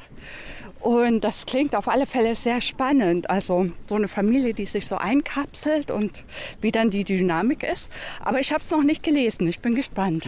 Und 0.79 1.23
das 1.23 1.45
klingt 1.45 1.75
auf 1.75 1.87
alle 1.87 2.07
Fälle 2.07 2.35
sehr 2.35 2.59
spannend. 2.59 3.29
Also 3.29 3.69
so 3.87 3.95
eine 3.95 4.07
Familie, 4.07 4.55
die 4.55 4.65
sich 4.65 4.87
so 4.87 4.97
einkapselt 4.97 5.91
und 5.91 6.23
wie 6.61 6.71
dann 6.71 6.89
die 6.89 7.03
Dynamik 7.03 7.63
ist. 7.63 7.91
Aber 8.19 8.39
ich 8.39 8.51
habe 8.51 8.61
es 8.61 8.71
noch 8.71 8.83
nicht 8.83 9.03
gelesen. 9.03 9.47
Ich 9.47 9.59
bin 9.59 9.75
gespannt. 9.75 10.25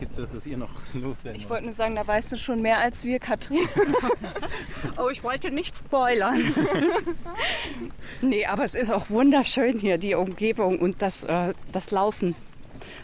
Gibt 0.00 0.12
es 0.12 0.18
was, 0.18 0.36
was 0.36 0.46
ihr 0.46 0.56
noch 0.56 0.70
loswerden 0.92 1.40
Ich 1.40 1.48
wollte 1.48 1.64
nur 1.64 1.72
sagen, 1.72 1.94
da 1.94 2.06
weißt 2.06 2.32
du 2.32 2.36
schon 2.36 2.60
mehr 2.62 2.78
als 2.78 3.04
wir, 3.04 3.18
Katrin. 3.18 3.60
Oh, 4.98 5.08
ich 5.10 5.24
wollte 5.24 5.50
nicht 5.50 5.74
spoilern. 5.76 6.40
nee, 8.22 8.44
aber 8.46 8.64
es 8.64 8.74
ist 8.74 8.90
auch 8.92 9.08
wunderschön 9.10 9.78
hier, 9.78 9.98
die 9.98 10.14
Umgebung 10.14 10.78
und 10.78 11.00
das, 11.02 11.24
äh, 11.24 11.54
das 11.72 11.90
Laufen 11.90 12.34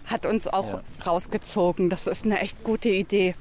hat 0.05 0.27
uns 0.27 0.47
auch 0.47 0.75
Ja. 0.75 0.83
rausgezogen. 1.07 1.89
Das 1.91 2.07
ist 2.07 2.25
eine 2.25 2.41
echt 2.41 2.63
gute 2.65 2.91
Idee. 2.91 3.35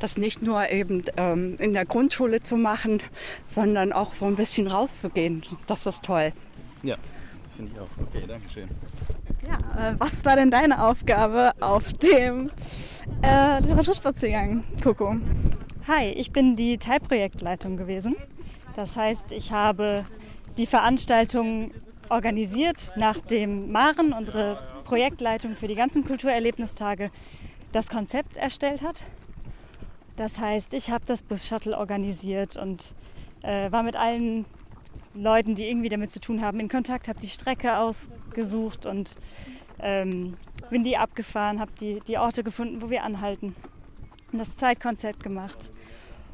das 0.00 0.16
nicht 0.16 0.42
nur 0.42 0.68
eben 0.70 1.04
ähm, 1.16 1.54
in 1.60 1.74
der 1.74 1.84
Grundschule 1.84 2.40
zu 2.40 2.56
machen, 2.56 3.00
sondern 3.46 3.92
auch 3.92 4.12
so 4.14 4.26
ein 4.26 4.34
bisschen 4.34 4.66
rauszugehen. 4.66 5.44
Das 5.68 5.86
ist 5.86 6.02
toll. 6.02 6.32
Ja, 6.82 6.96
das 7.44 7.54
finde 7.54 7.70
ich 7.72 7.78
auch. 7.78 7.86
Okay, 8.08 8.24
danke 8.26 8.48
schön. 8.50 8.68
Ja, 9.46 9.90
äh, 9.90 9.94
was 9.98 10.24
war 10.24 10.36
denn 10.36 10.50
deine 10.50 10.84
Aufgabe 10.84 11.52
auf 11.60 11.92
dem 11.94 12.50
äh, 13.22 13.60
Literaturspaziergang, 13.60 14.62
Coco? 14.82 15.16
Hi, 15.88 16.10
ich 16.10 16.32
bin 16.32 16.54
die 16.54 16.78
Teilprojektleitung 16.78 17.76
gewesen. 17.76 18.14
Das 18.76 18.96
heißt, 18.96 19.32
ich 19.32 19.50
habe 19.50 20.04
die 20.56 20.66
Veranstaltung 20.66 21.72
organisiert, 22.08 22.92
nachdem 22.96 23.72
Maren, 23.72 24.12
unsere 24.12 24.58
Projektleitung 24.84 25.56
für 25.56 25.66
die 25.66 25.74
ganzen 25.74 26.04
Kulturerlebnistage, 26.04 27.10
das 27.72 27.88
Konzept 27.88 28.36
erstellt 28.36 28.82
hat. 28.82 29.04
Das 30.16 30.38
heißt, 30.38 30.72
ich 30.74 30.90
habe 30.90 31.04
das 31.06 31.22
Bus-Shuttle 31.22 31.76
organisiert 31.76 32.56
und 32.56 32.94
äh, 33.42 33.72
war 33.72 33.82
mit 33.82 33.96
allen 33.96 34.44
Leuten, 35.14 35.54
die 35.54 35.68
irgendwie 35.68 35.88
damit 35.88 36.12
zu 36.12 36.20
tun 36.20 36.42
haben, 36.42 36.60
in 36.60 36.68
Kontakt, 36.68 37.08
habe 37.08 37.18
die 37.18 37.28
Strecke 37.28 37.78
ausgesucht 37.78 38.86
und 38.86 39.16
ähm, 39.78 40.34
bin 40.70 40.84
die 40.84 40.96
abgefahren, 40.96 41.60
habe 41.60 41.72
die, 41.80 42.00
die 42.06 42.18
Orte 42.18 42.42
gefunden, 42.42 42.80
wo 42.82 42.90
wir 42.90 43.02
anhalten 43.02 43.54
und 44.32 44.38
das 44.38 44.54
Zeitkonzept 44.54 45.22
gemacht 45.22 45.70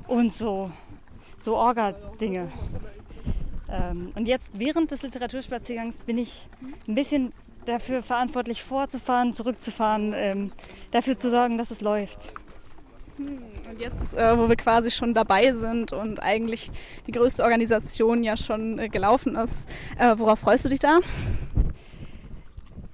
und 0.06 0.32
so, 0.32 0.70
so 1.37 1.56
Orga-Dinge. 1.56 2.52
Ähm, 3.70 4.12
und 4.14 4.26
jetzt 4.26 4.50
während 4.54 4.90
des 4.90 5.02
Literaturspaziergangs 5.02 6.02
bin 6.02 6.18
ich 6.18 6.47
ein 6.87 6.94
bisschen 6.94 7.32
dafür 7.64 8.02
verantwortlich, 8.02 8.62
vorzufahren, 8.62 9.35
zurückzufahren, 9.35 10.12
ähm, 10.14 10.52
dafür 10.90 11.18
zu 11.18 11.30
sorgen, 11.30 11.58
dass 11.58 11.70
es 11.70 11.80
läuft. 11.80 12.35
Und 13.19 13.81
jetzt, 13.81 14.15
äh, 14.15 14.39
wo 14.39 14.49
wir 14.49 14.57
quasi 14.57 14.91
schon 14.91 15.15
dabei 15.15 15.53
sind 15.53 15.93
und 15.93 16.21
eigentlich 16.23 16.71
die 17.07 17.13
größte 17.13 17.43
Organisation 17.43 18.23
ja 18.23 18.37
schon 18.37 18.79
äh, 18.79 18.89
gelaufen 18.89 19.37
ist, 19.37 19.69
äh, 19.99 20.15
worauf 20.17 20.41
freust 20.41 20.65
du 20.65 20.69
dich 20.69 20.79
da? 20.79 21.01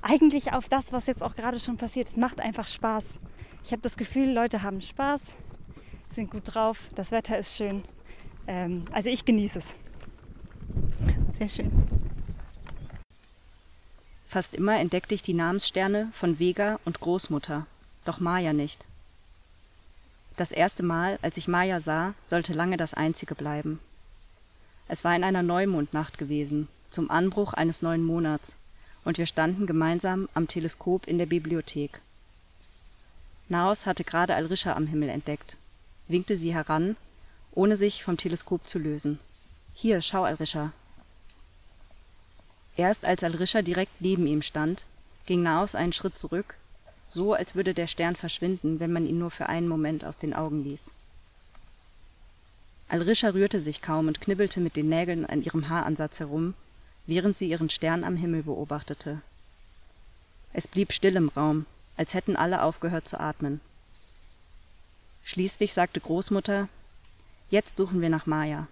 Eigentlich 0.03 0.53
auf 0.53 0.69
das, 0.69 0.93
was 0.93 1.07
jetzt 1.07 1.23
auch 1.23 1.35
gerade 1.35 1.59
schon 1.59 1.77
passiert. 1.77 2.09
Es 2.09 2.17
macht 2.17 2.41
einfach 2.41 2.67
Spaß. 2.67 3.19
Ich 3.65 3.73
habe 3.73 3.83
das 3.83 3.97
Gefühl, 3.97 4.31
Leute 4.31 4.63
haben 4.63 4.81
Spaß, 4.81 5.35
sind 6.11 6.31
gut 6.31 6.43
drauf, 6.45 6.91
das 6.95 7.11
Wetter 7.11 7.39
ist 7.39 7.57
schön. 7.57 7.83
Ähm, 8.47 8.85
also 8.93 9.09
ich 9.09 9.25
genieße 9.25 9.59
es. 9.59 9.77
Sehr 11.39 11.49
schön. 11.49 11.71
Fast 14.27 14.55
immer 14.55 14.79
entdeckte 14.79 15.15
ich 15.15 15.23
die 15.23 15.35
Namenssterne 15.35 16.13
von 16.19 16.39
Vega 16.39 16.81
und 16.85 17.01
Großmutter, 17.01 17.67
doch 18.05 18.21
Maya 18.21 18.53
nicht. 18.53 18.87
Das 20.37 20.51
erste 20.51 20.83
Mal, 20.83 21.19
als 21.23 21.37
ich 21.37 21.47
Maya 21.47 21.81
sah, 21.81 22.15
sollte 22.25 22.55
lange 22.55 22.77
das 22.77 22.95
einzige 22.95 23.35
bleiben. 23.35 23.79
Es 24.89 25.05
war 25.05 25.15
in 25.15 25.25
einer 25.25 25.43
Neumondnacht 25.43 26.19
gewesen, 26.19 26.69
zum 26.91 27.11
Anbruch 27.11 27.53
eines 27.53 27.83
neuen 27.83 28.05
Monats, 28.05 28.57
und 29.05 29.19
wir 29.19 29.27
standen 29.27 29.67
gemeinsam 29.67 30.29
am 30.35 30.49
Teleskop 30.49 31.07
in 31.07 31.19
der 31.19 31.27
Bibliothek. 31.27 32.01
Naos 33.49 33.87
hatte 33.87 34.05
gerade 34.05 34.35
Alrisha 34.35 34.73
am 34.73 34.87
Himmel 34.87 35.09
entdeckt, 35.09 35.57
winkte 36.09 36.37
sie 36.37 36.53
heran, 36.53 36.97
ohne 37.53 37.77
sich 37.77 38.03
vom 38.03 38.17
Teleskop 38.17 38.67
zu 38.67 38.79
lösen. 38.79 39.21
Hier, 39.75 40.03
schau, 40.03 40.25
Alrisha. 40.25 40.73
Erst 42.77 43.05
als 43.05 43.23
Alrisha 43.23 43.63
direkt 43.63 44.01
neben 44.01 44.27
ihm 44.27 44.43
stand, 44.43 44.85
ging 45.27 45.43
Naos 45.43 45.75
einen 45.75 45.93
Schritt 45.93 46.19
zurück, 46.19 46.57
so 47.15 47.33
als 47.33 47.55
würde 47.55 47.75
der 47.75 47.87
Stern 47.87 48.17
verschwinden, 48.17 48.81
wenn 48.81 48.93
man 48.93 49.07
ihn 49.07 49.19
nur 49.19 49.31
für 49.31 49.49
einen 49.49 49.69
Moment 49.69 50.05
aus 50.05 50.19
den 50.19 50.35
Augen 50.35 50.65
ließ. 50.65 50.91
Alrisha 52.89 53.29
rührte 53.29 53.61
sich 53.61 53.81
kaum 53.81 54.09
und 54.09 54.21
knibbelte 54.21 54.61
mit 54.61 54.77
den 54.77 54.89
Nägeln 54.89 55.25
an 55.25 55.43
ihrem 55.43 55.69
Haaransatz 55.69 56.19
herum, 56.19 56.55
während 57.07 57.37
sie 57.37 57.49
ihren 57.49 57.71
Stern 57.71 58.03
am 58.03 58.17
Himmel 58.17 58.43
beobachtete. 58.43 59.23
Es 60.53 60.67
blieb 60.67 60.93
still 60.93 61.15
im 61.15 61.29
Raum, 61.29 61.67
als 61.97 62.15
hätten 62.15 62.37
alle 62.37 62.63
aufgehört 62.63 63.07
zu 63.07 63.19
atmen. 63.19 63.61
Schließlich 65.23 65.73
sagte 65.73 66.01
Großmutter, 66.01 66.69
jetzt 67.49 67.77
suchen 67.77 68.01
wir 68.01 68.11
nach 68.11 68.27
Maya. 68.27 68.67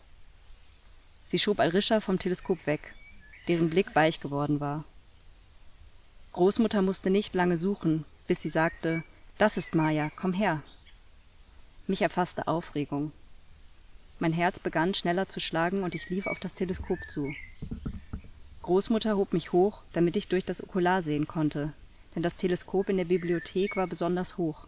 Sie 1.27 1.39
schob 1.39 1.61
Alrisha 1.61 2.01
vom 2.01 2.19
Teleskop 2.19 2.67
weg, 2.67 2.93
deren 3.47 3.71
Blick 3.71 3.95
weich 3.95 4.21
geworden 4.21 4.59
war. 4.59 4.85
Großmutter 6.33 6.83
musste 6.83 7.09
nicht 7.09 7.35
lange 7.35 7.57
suchen, 7.57 8.05
bis 8.33 8.41
sie 8.41 8.49
sagte, 8.49 9.03
das 9.37 9.59
ist 9.59 9.75
Maya, 9.75 10.11
komm 10.17 10.33
her. 10.33 10.63
Mich 11.87 12.01
erfasste 12.01 12.49
Aufregung. 12.49 13.13
Mein 14.21 14.33
Herz 14.33 14.59
begann 14.59 14.95
schneller 14.95 15.29
zu 15.29 15.39
schlagen 15.39 15.83
und 15.83 15.95
ich 15.95 16.09
lief 16.09 16.27
auf 16.27 16.39
das 16.41 16.55
Teleskop 16.55 16.99
zu. 17.09 17.35
Großmutter 18.63 19.19
hob 19.19 19.35
mich 19.35 19.53
hoch, 19.53 19.83
damit 19.93 20.17
ich 20.17 20.29
durch 20.29 20.47
das 20.47 20.65
Okular 20.65 21.03
sehen 21.03 21.27
konnte, 21.29 21.75
denn 22.15 22.23
das 22.23 22.37
Teleskop 22.37 22.89
in 22.89 22.97
der 22.97 23.05
Bibliothek 23.05 23.77
war 23.77 23.87
besonders 23.87 24.39
hoch. 24.39 24.67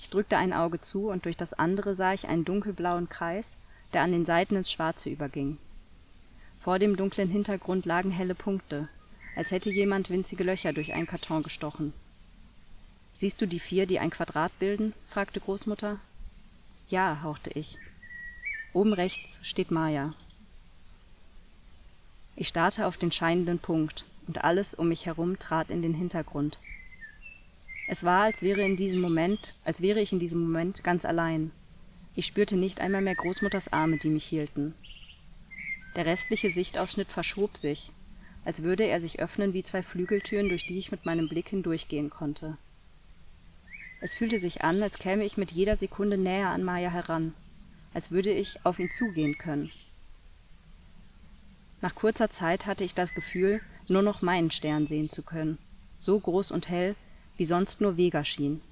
Ich 0.00 0.10
drückte 0.10 0.36
ein 0.36 0.52
Auge 0.52 0.80
zu 0.80 1.10
und 1.10 1.26
durch 1.26 1.36
das 1.36 1.52
andere 1.52 1.94
sah 1.94 2.12
ich 2.12 2.26
einen 2.26 2.44
dunkelblauen 2.44 3.08
Kreis, 3.08 3.52
der 3.92 4.02
an 4.02 4.10
den 4.10 4.26
Seiten 4.26 4.56
ins 4.56 4.72
Schwarze 4.72 5.10
überging. 5.10 5.58
Vor 6.58 6.80
dem 6.80 6.96
dunklen 6.96 7.28
Hintergrund 7.28 7.86
lagen 7.86 8.10
helle 8.10 8.34
Punkte, 8.34 8.88
als 9.36 9.50
hätte 9.50 9.70
jemand 9.70 10.10
winzige 10.10 10.44
Löcher 10.44 10.72
durch 10.72 10.92
einen 10.92 11.06
Karton 11.06 11.42
gestochen. 11.42 11.92
Siehst 13.12 13.40
du 13.40 13.46
die 13.46 13.60
vier, 13.60 13.86
die 13.86 13.98
ein 13.98 14.10
Quadrat 14.10 14.56
bilden? 14.58 14.94
fragte 15.08 15.40
Großmutter. 15.40 15.98
Ja, 16.88 17.20
hauchte 17.22 17.50
ich. 17.50 17.78
Oben 18.72 18.92
rechts 18.92 19.40
steht 19.42 19.70
Maya. 19.70 20.14
Ich 22.36 22.48
starrte 22.48 22.86
auf 22.86 22.96
den 22.96 23.12
scheinenden 23.12 23.58
Punkt, 23.58 24.04
und 24.26 24.44
alles 24.44 24.74
um 24.74 24.88
mich 24.88 25.06
herum 25.06 25.38
trat 25.38 25.70
in 25.70 25.82
den 25.82 25.94
Hintergrund. 25.94 26.58
Es 27.88 28.04
war, 28.04 28.22
als 28.22 28.42
wäre 28.42 28.62
in 28.62 28.76
diesem 28.76 29.00
Moment, 29.00 29.54
als 29.64 29.82
wäre 29.82 30.00
ich 30.00 30.12
in 30.12 30.20
diesem 30.20 30.40
Moment 30.40 30.84
ganz 30.84 31.04
allein, 31.04 31.50
ich 32.14 32.26
spürte 32.26 32.56
nicht 32.56 32.80
einmal 32.80 33.02
mehr 33.02 33.14
Großmutters 33.14 33.72
Arme, 33.72 33.98
die 33.98 34.08
mich 34.08 34.24
hielten. 34.24 34.74
Der 35.96 36.06
restliche 36.06 36.50
Sichtausschnitt 36.50 37.08
verschob 37.08 37.56
sich, 37.56 37.90
als 38.44 38.62
würde 38.62 38.84
er 38.84 39.00
sich 39.00 39.20
öffnen 39.20 39.52
wie 39.52 39.62
zwei 39.62 39.82
Flügeltüren, 39.82 40.48
durch 40.48 40.66
die 40.66 40.78
ich 40.78 40.90
mit 40.90 41.06
meinem 41.06 41.28
Blick 41.28 41.48
hindurchgehen 41.48 42.10
konnte. 42.10 42.56
Es 44.00 44.14
fühlte 44.14 44.38
sich 44.38 44.62
an, 44.62 44.82
als 44.82 44.98
käme 44.98 45.24
ich 45.24 45.36
mit 45.36 45.50
jeder 45.50 45.76
Sekunde 45.76 46.16
näher 46.16 46.48
an 46.48 46.64
Maya 46.64 46.90
heran, 46.90 47.34
als 47.92 48.10
würde 48.10 48.32
ich 48.32 48.64
auf 48.64 48.78
ihn 48.78 48.90
zugehen 48.90 49.36
können. 49.36 49.70
Nach 51.82 51.94
kurzer 51.94 52.30
Zeit 52.30 52.66
hatte 52.66 52.84
ich 52.84 52.94
das 52.94 53.14
Gefühl, 53.14 53.60
nur 53.88 54.02
noch 54.02 54.22
meinen 54.22 54.50
Stern 54.50 54.86
sehen 54.86 55.10
zu 55.10 55.22
können, 55.22 55.58
so 55.98 56.18
groß 56.18 56.50
und 56.50 56.68
hell, 56.68 56.94
wie 57.36 57.44
sonst 57.44 57.80
nur 57.80 57.96
Vega 57.96 58.24
schien. 58.24 58.62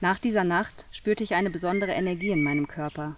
Nach 0.00 0.18
dieser 0.18 0.44
Nacht 0.44 0.84
spürte 0.92 1.24
ich 1.24 1.34
eine 1.34 1.50
besondere 1.50 1.92
Energie 1.92 2.30
in 2.30 2.42
meinem 2.42 2.68
Körper. 2.68 3.16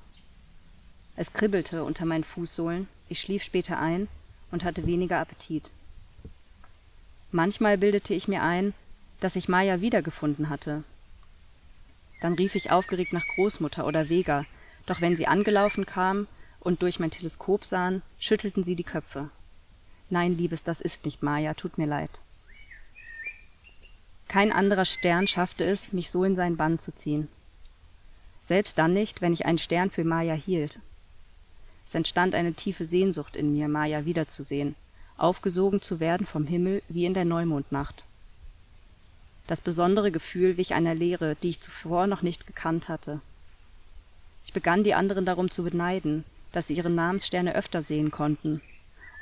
Es 1.16 1.32
kribbelte 1.32 1.82
unter 1.82 2.04
meinen 2.04 2.22
Fußsohlen, 2.22 2.88
ich 3.08 3.20
schlief 3.20 3.42
später 3.42 3.78
ein 3.78 4.08
und 4.50 4.64
hatte 4.64 4.86
weniger 4.86 5.18
Appetit. 5.18 5.70
Manchmal 7.30 7.76
bildete 7.78 8.14
ich 8.14 8.28
mir 8.28 8.42
ein, 8.42 8.72
dass 9.20 9.36
ich 9.36 9.48
Maya 9.48 9.80
wiedergefunden 9.80 10.48
hatte. 10.48 10.84
Dann 12.20 12.34
rief 12.34 12.54
ich 12.54 12.70
aufgeregt 12.70 13.12
nach 13.12 13.26
Großmutter 13.34 13.86
oder 13.86 14.08
Vega, 14.08 14.44
doch 14.86 15.00
wenn 15.00 15.16
sie 15.16 15.26
angelaufen 15.26 15.86
kamen 15.86 16.26
und 16.60 16.82
durch 16.82 16.98
mein 16.98 17.10
Teleskop 17.10 17.64
sahen, 17.64 18.02
schüttelten 18.18 18.64
sie 18.64 18.74
die 18.74 18.84
Köpfe. 18.84 19.30
Nein, 20.10 20.36
Liebes, 20.36 20.64
das 20.64 20.80
ist 20.80 21.04
nicht 21.04 21.22
Maya, 21.22 21.54
tut 21.54 21.76
mir 21.76 21.86
leid. 21.86 22.20
Kein 24.26 24.52
anderer 24.52 24.84
Stern 24.84 25.26
schaffte 25.26 25.64
es, 25.64 25.92
mich 25.92 26.10
so 26.10 26.24
in 26.24 26.36
seinen 26.36 26.56
Bann 26.56 26.78
zu 26.78 26.94
ziehen. 26.94 27.28
Selbst 28.42 28.78
dann 28.78 28.94
nicht, 28.94 29.20
wenn 29.20 29.32
ich 29.32 29.46
einen 29.46 29.58
Stern 29.58 29.90
für 29.90 30.04
Maya 30.04 30.34
hielt. 30.34 30.80
Es 31.88 31.94
entstand 31.94 32.34
eine 32.34 32.52
tiefe 32.52 32.84
Sehnsucht 32.84 33.34
in 33.34 33.54
mir, 33.54 33.66
Maya 33.66 34.04
wiederzusehen, 34.04 34.74
aufgesogen 35.16 35.80
zu 35.80 36.00
werden 36.00 36.26
vom 36.26 36.46
Himmel 36.46 36.82
wie 36.90 37.06
in 37.06 37.14
der 37.14 37.24
Neumondnacht. 37.24 38.04
Das 39.46 39.62
besondere 39.62 40.12
Gefühl 40.12 40.58
wich 40.58 40.74
einer 40.74 40.94
Leere, 40.94 41.34
die 41.42 41.48
ich 41.48 41.62
zuvor 41.62 42.06
noch 42.06 42.20
nicht 42.20 42.46
gekannt 42.46 42.90
hatte. 42.90 43.22
Ich 44.44 44.52
begann 44.52 44.84
die 44.84 44.92
anderen 44.92 45.24
darum 45.24 45.50
zu 45.50 45.64
beneiden, 45.64 46.24
dass 46.52 46.66
sie 46.66 46.74
ihre 46.74 46.90
Namenssterne 46.90 47.54
öfter 47.54 47.82
sehen 47.82 48.10
konnten, 48.10 48.60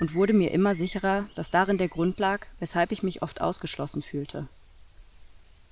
und 0.00 0.14
wurde 0.14 0.32
mir 0.32 0.50
immer 0.50 0.75
sicherer, 0.75 1.26
dass 1.37 1.52
darin 1.52 1.78
der 1.78 1.88
Grund 1.88 2.18
lag, 2.18 2.46
weshalb 2.58 2.90
ich 2.90 3.04
mich 3.04 3.23
oft 3.23 3.40
ausgeschlossen 3.40 4.02
fühlte. 4.02 4.49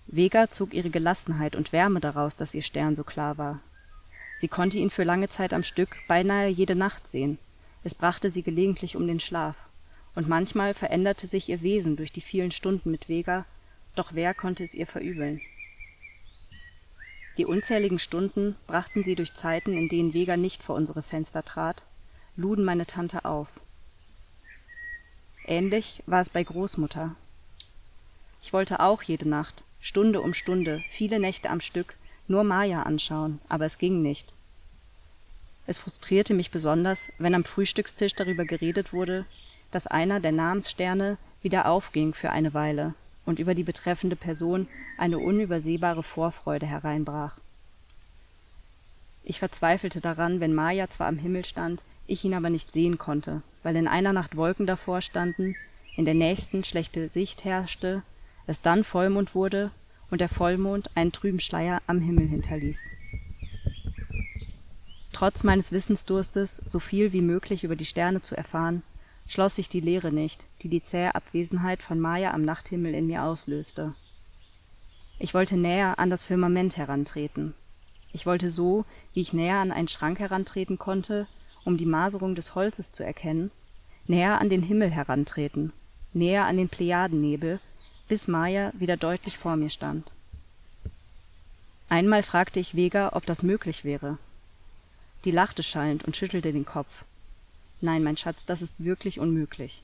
Vega 0.07 0.49
zog 0.49 0.73
ihre 0.73 0.91
Gelassenheit 0.91 1.57
und 1.57 1.73
Wärme 1.73 1.99
daraus, 1.99 2.37
dass 2.37 2.55
ihr 2.55 2.63
Stern 2.63 2.95
so 2.95 3.03
klar 3.03 3.37
war. 3.37 3.59
Sie 4.45 4.49
konnte 4.49 4.77
ihn 4.77 4.91
für 4.91 5.05
lange 5.05 5.31
Zeit 5.31 5.55
am 5.55 5.63
Stück 5.63 5.97
beinahe 6.07 6.49
jede 6.49 6.75
Nacht 6.75 7.09
sehen, 7.09 7.39
es 7.83 7.95
brachte 7.95 8.31
sie 8.31 8.43
gelegentlich 8.43 8.95
um 8.95 9.07
den 9.07 9.19
Schlaf, 9.19 9.57
und 10.15 10.29
manchmal 10.29 10.75
veränderte 10.75 11.27
sich 11.27 11.49
ihr 11.49 11.63
Wesen 11.63 11.97
durch 11.97 12.13
die 12.13 12.21
vielen 12.21 12.51
Stunden 12.51 12.91
mit 12.91 13.09
Vega, 13.09 13.47
doch 13.95 14.11
wer 14.13 14.35
konnte 14.35 14.63
es 14.63 14.75
ihr 14.75 14.87
verübeln? 14.87 15.41
Die 17.39 17.47
unzähligen 17.47 17.99
Stunden 17.99 18.55
brachten 18.67 19.03
sie 19.03 19.15
durch 19.15 19.33
Zeiten, 19.33 19.79
in 19.79 19.89
denen 19.89 20.13
Vega 20.13 20.37
nicht 20.37 20.63
vor 20.63 20.77
unsere 20.77 21.01
Fenster 21.01 21.43
trat, 21.43 21.83
luden 22.37 22.67
meine 22.67 22.85
Tante 22.85 23.25
auf. 23.25 23.49
Ähnlich 25.47 26.03
war 26.05 26.21
es 26.21 26.29
bei 26.29 26.45
Großmutter. 26.45 27.17
Ich 28.43 28.53
wollte 28.53 28.81
auch 28.81 29.03
jede 29.03 29.27
Nacht, 29.27 29.65
Stunde 29.81 30.21
um 30.21 30.35
Stunde, 30.35 30.83
viele 30.91 31.19
Nächte 31.19 31.49
am 31.49 31.61
Stück, 31.61 31.95
nur 32.29 32.45
Maya 32.45 32.83
anschauen, 32.83 33.41
aber 33.49 33.65
es 33.65 33.79
ging 33.79 34.03
nicht. 34.03 34.34
Es 35.67 35.79
frustrierte 35.79 36.35
mich 36.35 36.51
besonders, 36.51 37.11
wenn 37.19 37.35
am 37.35 37.45
Frühstückstisch 37.45 38.15
darüber 38.15 38.45
geredet 38.45 38.93
wurde, 38.93 39.25
dass 39.71 39.87
einer 39.87 40.21
der 40.21 40.33
Namenssterne 40.33 41.17
wieder 41.43 41.67
aufging 41.67 42.15
für 42.15 42.31
eine 42.31 42.55
Weile 42.55 42.95
und 43.25 43.39
über 43.39 43.55
die 43.55 43.63
betreffende 43.63 44.17
Person 44.17 44.69
eine 44.99 45.19
unübersehbare 45.19 46.03
Vorfreude 46.03 46.67
hereinbrach. 46.67 47.39
Ich 49.25 49.39
verzweifelte 49.39 50.03
daran, 50.03 50.41
wenn 50.41 50.55
Maya 50.55 50.91
zwar 50.91 51.07
am 51.07 51.17
Himmel 51.17 51.45
stand, 51.45 51.83
ich 52.07 52.25
ihn 52.25 52.35
aber 52.35 52.51
nicht 52.51 52.73
sehen 52.73 52.99
konnte, 52.99 53.43
weil 53.63 53.77
in 53.77 53.89
einer 53.89 54.13
Nacht 54.13 54.37
Wolken 54.37 54.67
davor 54.67 55.01
standen, 55.01 55.57
in 55.97 56.05
der 56.05 56.15
nächsten 56.15 56.65
schlechte 56.65 57.09
Sicht 57.09 57.45
herrschte, 57.45 58.03
es 58.47 58.61
dann 58.61 58.85
Vollmond 58.85 59.35
wurde 59.35 59.71
und 60.11 60.21
der 60.21 60.29
Vollmond 60.29 60.95
einen 60.95 61.13
trüben 61.13 61.41
Schleier 61.41 61.81
am 61.87 62.01
Himmel 62.01 62.29
hinterließ. 62.29 62.91
Trotz 65.25 65.43
meines 65.43 65.73
Wissensdurstes, 65.73 66.61
so 66.67 66.79
viel 66.79 67.15
wie 67.15 67.23
möglich 67.23 67.65
über 67.65 67.77
die 67.77 67.87
Sterne 67.87 68.21
zu 68.21 68.37
erfahren, 68.37 68.83
schloss 69.27 69.57
sich 69.57 69.71
die 69.71 69.81
Leere 69.81 70.13
nicht, 70.13 70.45
die 70.61 70.69
die 70.69 70.83
zähe 70.83 71.15
Abwesenheit 71.15 71.83
von 71.83 71.99
Maya 71.99 72.35
am 72.35 72.43
Nachthimmel 72.43 72.93
in 72.93 73.07
mir 73.07 73.23
auslöste. 73.23 73.95
Ich 75.19 75.33
wollte 75.33 75.57
näher 75.57 75.99
an 75.99 76.11
das 76.11 76.25
Firmament 76.25 76.77
herantreten. 76.77 77.55
Ich 78.13 78.27
wollte 78.27 78.51
so, 78.51 78.85
wie 79.15 79.23
ich 79.23 79.33
näher 79.33 79.61
an 79.61 79.73
einen 79.73 79.89
Schrank 79.89 80.19
herantreten 80.19 80.77
konnte, 80.77 81.27
um 81.65 81.79
die 81.79 81.87
Maserung 81.87 82.35
des 82.35 82.55
Holzes 82.55 82.93
zu 82.93 83.03
erkennen, 83.03 83.51
näher 84.07 84.43
an 84.43 84.51
den 84.51 84.63
Himmel 84.63 84.91
herantreten, 84.91 85.73
näher 86.13 86.45
an 86.45 86.59
den 86.59 86.69
Plejadennebel, 86.69 87.61
bis 88.09 88.29
Maya 88.29 88.75
wieder 88.75 88.99
deutlich 88.99 89.39
vor 89.39 89.57
mir 89.57 89.71
stand. 89.71 90.13
Einmal 91.89 92.23
fragte 92.23 92.61
ich 92.61 92.77
Vega, 92.77 93.15
ob 93.15 93.25
das 93.25 93.43
möglich 93.43 93.87
wäre. 93.87 94.19
Die 95.25 95.31
lachte 95.31 95.63
schallend 95.63 96.05
und 96.05 96.17
schüttelte 96.17 96.53
den 96.53 96.67
Kopf. 96.67 97.05
Nein, 97.81 98.03
mein 98.03 98.17
Schatz, 98.17 98.45
das 98.47 98.63
ist 98.63 98.75
wirklich 98.79 99.19
unmöglich. 99.19 99.83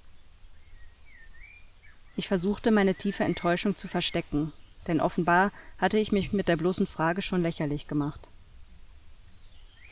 Ich 2.17 2.29
versuchte, 2.29 2.71
meine 2.71 2.95
tiefe 2.95 3.25
Enttäuschung 3.25 3.77
zu 3.77 3.89
verstecken, 3.89 4.53
denn 4.87 5.01
offenbar 5.01 5.53
hatte 5.79 5.99
ich 5.99 6.13
mich 6.13 6.33
mit 6.33 6.49
der 6.49 6.57
bloßen 6.57 6.87
Frage 6.87 7.23
schon 7.23 7.43
lächerlich 7.43 7.89
gemacht. 7.89 8.29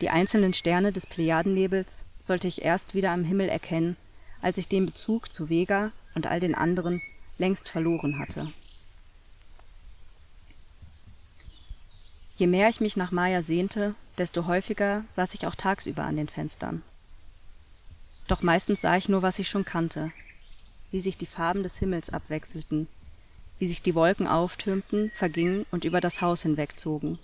Die 0.01 0.11
einzelnen 0.11 0.53
Sterne 0.53 0.93
des 0.93 1.07
Plejadennebels 1.07 2.05
sollte 2.21 2.47
ich 2.47 2.63
erst 2.63 2.95
wieder 2.95 3.11
am 3.11 3.25
Himmel 3.25 3.49
erkennen, 3.49 3.97
als 4.43 4.59
ich 4.59 4.69
den 4.69 4.87
Bezug 4.87 5.33
zu 5.33 5.49
Vega 5.49 5.93
und 6.15 6.27
all 6.27 6.41
den 6.41 6.55
anderen 6.55 7.01
längst 7.39 7.69
verloren 7.69 8.19
hatte. 8.19 8.53
Je 12.37 12.47
mehr 12.47 12.69
ich 12.69 12.81
mich 12.81 12.97
nach 12.97 13.11
Maya 13.11 13.43
sehnte, 13.43 13.95
desto 14.19 14.47
häufiger 14.47 15.05
saß 15.13 15.35
ich 15.35 15.47
auch 15.47 15.55
tagsüber 15.55 16.05
an 16.05 16.17
den 16.17 16.29
Fenstern. 16.29 16.83
Doch 18.27 18.43
meistens 18.43 18.83
sah 18.83 18.97
ich 18.97 19.09
nur, 19.09 19.23
was 19.23 19.39
ich 19.39 19.49
schon 19.49 19.65
kannte, 19.65 20.13
wie 20.91 21.01
sich 21.01 21.17
die 21.17 21.27
Farben 21.27 21.63
des 21.63 21.79
Himmels 21.79 22.11
abwechselten, 22.11 22.89
wie 23.59 23.67
sich 23.67 23.83
die 23.83 23.95
Wolken 23.95 24.27
auftürmten, 24.27 25.11
vergingen 25.15 25.67
und 25.71 25.85
über 25.85 26.01
das 26.01 26.21
Haus 26.21 26.43
hinwegzogen, 26.43 27.19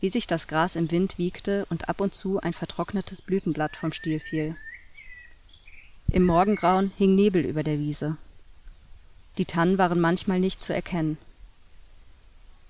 wie 0.00 0.08
sich 0.08 0.26
das 0.26 0.46
Gras 0.46 0.76
im 0.76 0.90
Wind 0.90 1.18
wiegte 1.18 1.66
und 1.70 1.88
ab 1.88 2.00
und 2.00 2.14
zu 2.14 2.40
ein 2.40 2.52
vertrocknetes 2.52 3.22
Blütenblatt 3.22 3.76
vom 3.76 3.92
Stiel 3.92 4.20
fiel. 4.20 4.56
Im 6.10 6.26
Morgengrauen 6.26 6.92
hing 6.96 7.14
Nebel 7.14 7.44
über 7.44 7.62
der 7.62 7.78
Wiese. 7.78 8.16
Die 9.38 9.44
Tannen 9.44 9.78
waren 9.78 10.00
manchmal 10.00 10.40
nicht 10.40 10.64
zu 10.64 10.74
erkennen. 10.74 11.18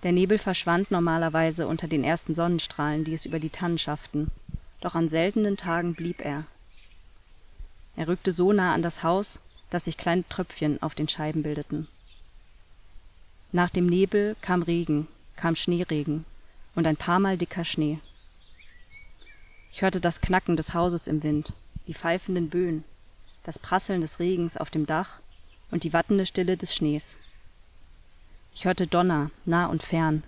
Der 0.03 0.13
Nebel 0.13 0.39
verschwand 0.39 0.91
normalerweise 0.91 1.67
unter 1.67 1.87
den 1.87 2.05
ersten 2.05 2.35
Sonnenstrahlen, 2.35 3.05
die 3.05 3.13
es 3.13 3.27
über 3.27 3.39
die 3.39 3.51
Tannen 3.51 3.79
schafften, 3.79 4.31
doch 4.81 4.95
an 4.95 5.09
seltenen 5.09 5.57
Tagen 5.57 5.95
blieb 5.95 6.25
er. 6.25 6.45
Er 7.97 8.09
rückte 8.09 8.33
so 8.33 8.53
nah 8.53 8.73
an 8.73 8.83
das 8.83 9.03
Haus, 9.03 9.41
dass 9.69 9.85
sich 9.85 9.99
kleine 9.99 10.27
Tröpfchen 10.29 10.83
auf 10.83 10.95
den 10.95 11.09
Scheiben 11.09 11.43
bildeten. 11.43 11.87
Nach 13.53 13.69
dem 13.69 13.87
Nebel 13.87 14.37
kam 14.41 14.63
Regen, 14.63 15.07
kam 15.37 15.55
Schneeregen, 15.55 16.25
und 16.75 16.87
ein 16.87 16.97
paarmal 16.97 17.37
dicker 17.37 17.65
Schnee. 17.65 17.99
Ich 19.73 19.83
hörte 19.83 20.01
das 20.01 20.21
Knacken 20.21 20.57
des 20.57 20.73
Hauses 20.73 21.09
im 21.09 21.23
Wind, 21.23 21.53
die 21.87 21.95
pfeifenden 21.95 22.49
Böen, 22.49 22.85
das 23.45 23.59
Prasseln 23.59 24.01
des 24.01 24.19
Regens 24.19 24.57
auf 24.57 24.71
dem 24.71 24.87
Dach 24.87 25.21
und 25.71 25.85
die 25.85 25.93
wattende 25.93 26.27
Stille 26.27 26.57
des 26.57 26.75
Schnees. 26.75 27.17
Ich 28.55 28.65
hörte 28.65 28.87
Donner, 28.87 29.31
nah 29.45 29.67
und 29.67 29.83
fern, 29.83 30.23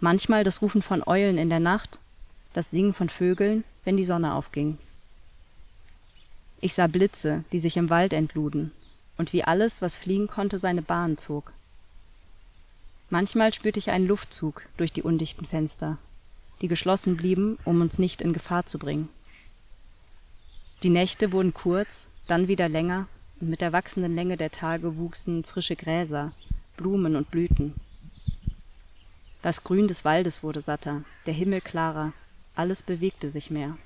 manchmal 0.00 0.44
das 0.44 0.62
Rufen 0.62 0.82
von 0.82 1.02
Eulen 1.06 1.38
in 1.38 1.48
der 1.50 1.60
Nacht, 1.60 1.98
das 2.52 2.70
Singen 2.70 2.94
von 2.94 3.08
Vögeln, 3.08 3.64
wenn 3.84 3.96
die 3.96 4.04
Sonne 4.04 4.34
aufging. 4.34 4.78
Ich 6.60 6.74
sah 6.74 6.86
Blitze, 6.86 7.44
die 7.52 7.58
sich 7.58 7.76
im 7.76 7.90
Wald 7.90 8.12
entluden, 8.12 8.72
und 9.18 9.32
wie 9.32 9.44
alles, 9.44 9.82
was 9.82 9.96
fliegen 9.96 10.26
konnte, 10.26 10.58
seine 10.58 10.82
Bahn 10.82 11.18
zog. 11.18 11.52
Manchmal 13.10 13.52
spürte 13.52 13.78
ich 13.78 13.90
einen 13.90 14.08
Luftzug 14.08 14.62
durch 14.76 14.92
die 14.92 15.02
undichten 15.02 15.46
Fenster, 15.46 15.98
die 16.60 16.68
geschlossen 16.68 17.16
blieben, 17.16 17.58
um 17.64 17.80
uns 17.80 17.98
nicht 17.98 18.22
in 18.22 18.32
Gefahr 18.32 18.66
zu 18.66 18.78
bringen. 18.78 19.08
Die 20.82 20.90
Nächte 20.90 21.32
wurden 21.32 21.54
kurz, 21.54 22.08
dann 22.26 22.48
wieder 22.48 22.68
länger, 22.68 23.06
und 23.40 23.50
mit 23.50 23.60
der 23.60 23.72
wachsenden 23.72 24.14
Länge 24.14 24.36
der 24.36 24.50
Tage 24.50 24.96
wuchsen 24.96 25.44
frische 25.44 25.76
Gräser, 25.76 26.32
Blumen 26.76 27.14
und 27.14 27.30
Blüten. 27.30 27.72
Das 29.42 29.62
Grün 29.62 29.86
des 29.86 30.04
Waldes 30.04 30.42
wurde 30.42 30.60
satter, 30.60 31.04
der 31.24 31.32
Himmel 31.32 31.60
klarer, 31.60 32.12
alles 32.56 32.82
bewegte 32.82 33.30
sich 33.30 33.48
mehr. 33.48 33.78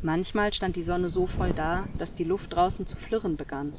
Manchmal 0.00 0.54
stand 0.54 0.76
die 0.76 0.82
Sonne 0.82 1.10
so 1.10 1.26
voll 1.26 1.52
da, 1.52 1.86
dass 1.98 2.14
die 2.14 2.24
Luft 2.24 2.54
draußen 2.54 2.86
zu 2.86 2.96
flirren 2.96 3.36
begann. 3.36 3.74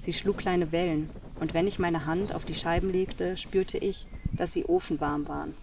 Sie 0.00 0.12
schlug 0.12 0.36
kleine 0.36 0.70
Wellen, 0.70 1.08
und 1.40 1.54
wenn 1.54 1.66
ich 1.66 1.78
meine 1.78 2.04
Hand 2.04 2.34
auf 2.34 2.44
die 2.44 2.54
Scheiben 2.54 2.90
legte, 2.90 3.38
spürte 3.38 3.78
ich, 3.78 4.06
dass 4.32 4.52
sie 4.52 4.66
ofenwarm 4.66 5.28
waren. 5.28 5.54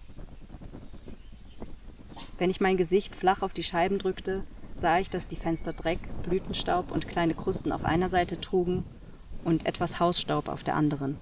Wenn 2.38 2.50
ich 2.50 2.60
mein 2.60 2.76
Gesicht 2.76 3.14
flach 3.14 3.42
auf 3.42 3.52
die 3.52 3.62
Scheiben 3.62 3.98
drückte, 3.98 4.42
sah 4.74 4.98
ich, 4.98 5.10
dass 5.10 5.28
die 5.28 5.36
Fenster 5.36 5.72
Dreck, 5.72 6.00
Blütenstaub 6.24 6.90
und 6.90 7.06
kleine 7.06 7.34
Krusten 7.34 7.70
auf 7.70 7.84
einer 7.84 8.08
Seite 8.08 8.40
trugen 8.40 8.84
und 9.46 9.64
etwas 9.64 10.00
Hausstaub 10.00 10.48
auf 10.48 10.64
der 10.64 10.74
anderen. 10.74 11.16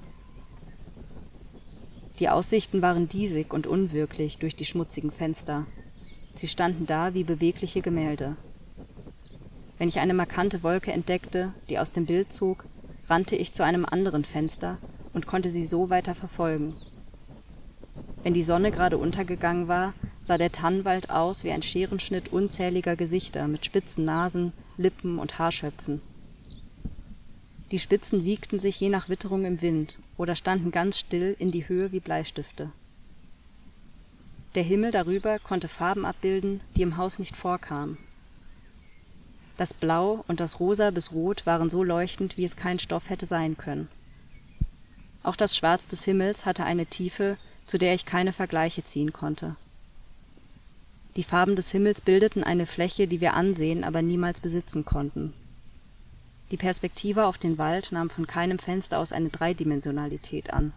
Die 2.19 2.29
Aussichten 2.29 2.81
waren 2.81 3.09
diesig 3.09 3.53
und 3.53 3.67
unwirklich 3.67 4.39
durch 4.39 4.57
die 4.57 4.65
schmutzigen 4.65 5.11
Fenster. 5.11 5.67
Sie 6.35 6.49
standen 6.49 6.87
da 6.87 7.13
wie 7.13 7.25
bewegliche 7.25 7.83
Gemälde. 7.83 8.37
Wenn 9.79 9.89
ich 9.89 9.99
eine 9.99 10.15
markante 10.15 10.63
Wolke 10.63 10.91
entdeckte, 10.91 11.53
die 11.69 11.79
aus 11.79 11.93
dem 11.93 12.07
Bild 12.07 12.33
zog, 12.33 12.65
rannte 13.09 13.37
ich 13.37 13.53
zu 13.53 13.63
einem 13.63 13.85
anderen 13.85 14.25
Fenster 14.25 14.79
und 15.13 15.27
konnte 15.27 15.51
sie 15.51 15.65
so 15.65 15.91
weiter 15.91 16.15
verfolgen. 16.15 16.75
Wenn 18.23 18.33
die 18.33 18.43
Sonne 18.43 18.71
gerade 18.71 18.97
untergegangen 18.97 19.69
war, 19.69 19.93
sah 20.23 20.39
der 20.39 20.51
Tannenwald 20.51 21.11
aus 21.11 21.45
wie 21.45 21.51
ein 21.51 21.63
Scherenschnitt 21.63 22.33
unzähliger 22.33 22.97
Gesichter 22.97 23.47
mit 23.49 23.67
spitzen 23.67 24.07
Nasen, 24.07 24.53
Lippen 24.79 25.19
und 25.19 25.39
Haarschöpfen. 25.39 26.01
Die 27.75 27.81
Spitzen 27.81 28.25
wiegten 28.25 28.61
sich 28.61 28.79
je 28.79 28.89
nach 28.89 29.09
Witterung 29.09 29.45
im 29.45 29.61
Wind 29.61 29.99
oder 30.17 30.37
standen 30.37 30.71
ganz 30.71 30.97
still 30.97 31.35
in 31.41 31.51
die 31.51 31.67
Höhe 31.69 31.91
wie 31.91 31.99
Bleistifte. 31.99 32.71
Der 34.55 34.63
Himmel 34.63 34.93
darüber 34.93 35.41
konnte 35.41 35.67
Farben 35.67 36.07
abbilden, 36.07 36.61
die 36.77 36.83
im 36.83 36.97
Haus 36.97 37.19
nicht 37.19 37.35
vorkamen. 37.35 37.99
Das 39.57 39.75
Blau 39.75 40.25
und 40.29 40.39
das 40.39 40.61
Rosa 40.61 40.93
bis 40.93 41.11
Rot 41.11 41.47
waren 41.47 41.69
so 41.69 41.83
leuchtend, 41.83 42.37
wie 42.37 42.45
es 42.45 42.55
kein 42.55 42.79
Stoff 42.79 43.11
hätte 43.11 43.27
sein 43.27 43.57
können. 43.57 43.89
Auch 45.25 45.35
das 45.35 45.57
Schwarz 45.57 45.89
des 45.89 46.05
Himmels 46.05 46.47
hatte 46.47 46.63
eine 46.63 46.87
Tiefe, 46.87 47.39
zu 47.67 47.77
der 47.77 47.93
ich 47.93 48.07
keine 48.07 48.33
Vergleiche 48.33 48.85
ziehen 48.85 49.13
konnte. 49.13 49.57
Die 51.17 51.25
Farben 51.25 51.57
des 51.57 51.73
Himmels 51.73 52.03
bildeten 52.03 52.45
eine 52.45 52.67
Fläche, 52.67 53.09
die 53.09 53.21
wir 53.21 53.35
ansehen, 53.35 53.83
aber 53.83 54.01
niemals 54.01 54.41
besitzen 54.41 54.85
konnten. 54.85 55.33
Die 56.55 56.59
Perspektive 56.59 57.25
auf 57.25 57.37
den 57.37 57.59
Wald 57.59 57.91
nahm 57.91 58.11
von 58.11 58.29
keinem 58.29 58.61
Fenster 58.61 59.01
aus 59.01 59.11
eine 59.11 59.29
Dreidimensionalität 59.29 60.53
an. 60.53 60.73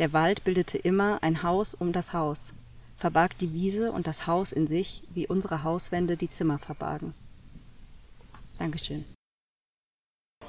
Der 0.00 0.12
Wald 0.12 0.42
bildete 0.42 0.76
immer 0.76 1.22
ein 1.22 1.44
Haus 1.44 1.74
um 1.74 1.92
das 1.92 2.12
Haus, 2.12 2.52
verbarg 2.96 3.38
die 3.38 3.52
Wiese 3.52 3.92
und 3.92 4.08
das 4.08 4.26
Haus 4.26 4.50
in 4.50 4.66
sich, 4.66 5.04
wie 5.14 5.28
unsere 5.28 5.62
Hauswände 5.62 6.16
die 6.16 6.28
Zimmer 6.28 6.58
verbargen. 6.58 7.14
Dankeschön. 8.58 9.04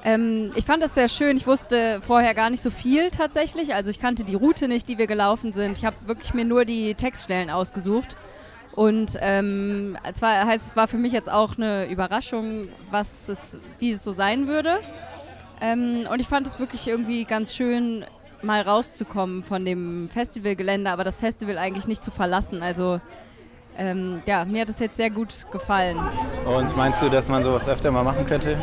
Ähm, 0.03 0.53
ich 0.55 0.65
fand 0.65 0.81
das 0.81 0.95
sehr 0.95 1.07
schön. 1.07 1.37
Ich 1.37 1.45
wusste 1.45 2.01
vorher 2.01 2.33
gar 2.33 2.49
nicht 2.49 2.63
so 2.63 2.71
viel 2.71 3.11
tatsächlich. 3.11 3.75
Also 3.75 3.91
ich 3.91 3.99
kannte 3.99 4.23
die 4.23 4.33
Route 4.33 4.67
nicht, 4.67 4.89
die 4.89 4.97
wir 4.97 5.05
gelaufen 5.05 5.53
sind. 5.53 5.77
Ich 5.77 5.85
habe 5.85 6.07
wirklich 6.07 6.33
mir 6.33 6.45
nur 6.45 6.65
die 6.65 6.95
Textstellen 6.95 7.51
ausgesucht. 7.51 8.17
Und 8.75 9.17
ähm, 9.19 9.97
es 10.03 10.21
war, 10.21 10.45
heißt, 10.45 10.67
es 10.67 10.75
war 10.75 10.87
für 10.87 10.97
mich 10.97 11.11
jetzt 11.11 11.29
auch 11.29 11.57
eine 11.57 11.85
Überraschung, 11.85 12.69
was 12.91 13.29
es, 13.29 13.39
wie 13.79 13.91
es 13.91 14.03
so 14.03 14.11
sein 14.11 14.47
würde. 14.47 14.79
Ähm, 15.61 16.07
und 16.11 16.19
ich 16.19 16.27
fand 16.27 16.47
es 16.47 16.59
wirklich 16.59 16.87
irgendwie 16.87 17.25
ganz 17.25 17.53
schön, 17.53 18.05
mal 18.41 18.61
rauszukommen 18.61 19.43
von 19.43 19.65
dem 19.65 20.09
Festivalgelände, 20.09 20.89
aber 20.89 21.03
das 21.03 21.17
Festival 21.17 21.57
eigentlich 21.57 21.87
nicht 21.87 22.03
zu 22.03 22.11
verlassen. 22.11 22.63
Also 22.63 23.01
ähm, 23.77 24.21
ja, 24.25 24.45
mir 24.45 24.61
hat 24.61 24.69
es 24.69 24.79
jetzt 24.79 24.97
sehr 24.97 25.09
gut 25.09 25.45
gefallen. 25.51 25.97
Und 26.45 26.75
meinst 26.77 27.01
du, 27.01 27.09
dass 27.09 27.29
man 27.29 27.43
sowas 27.43 27.67
öfter 27.67 27.91
mal 27.91 28.03
machen 28.03 28.25
könnte? 28.25 28.57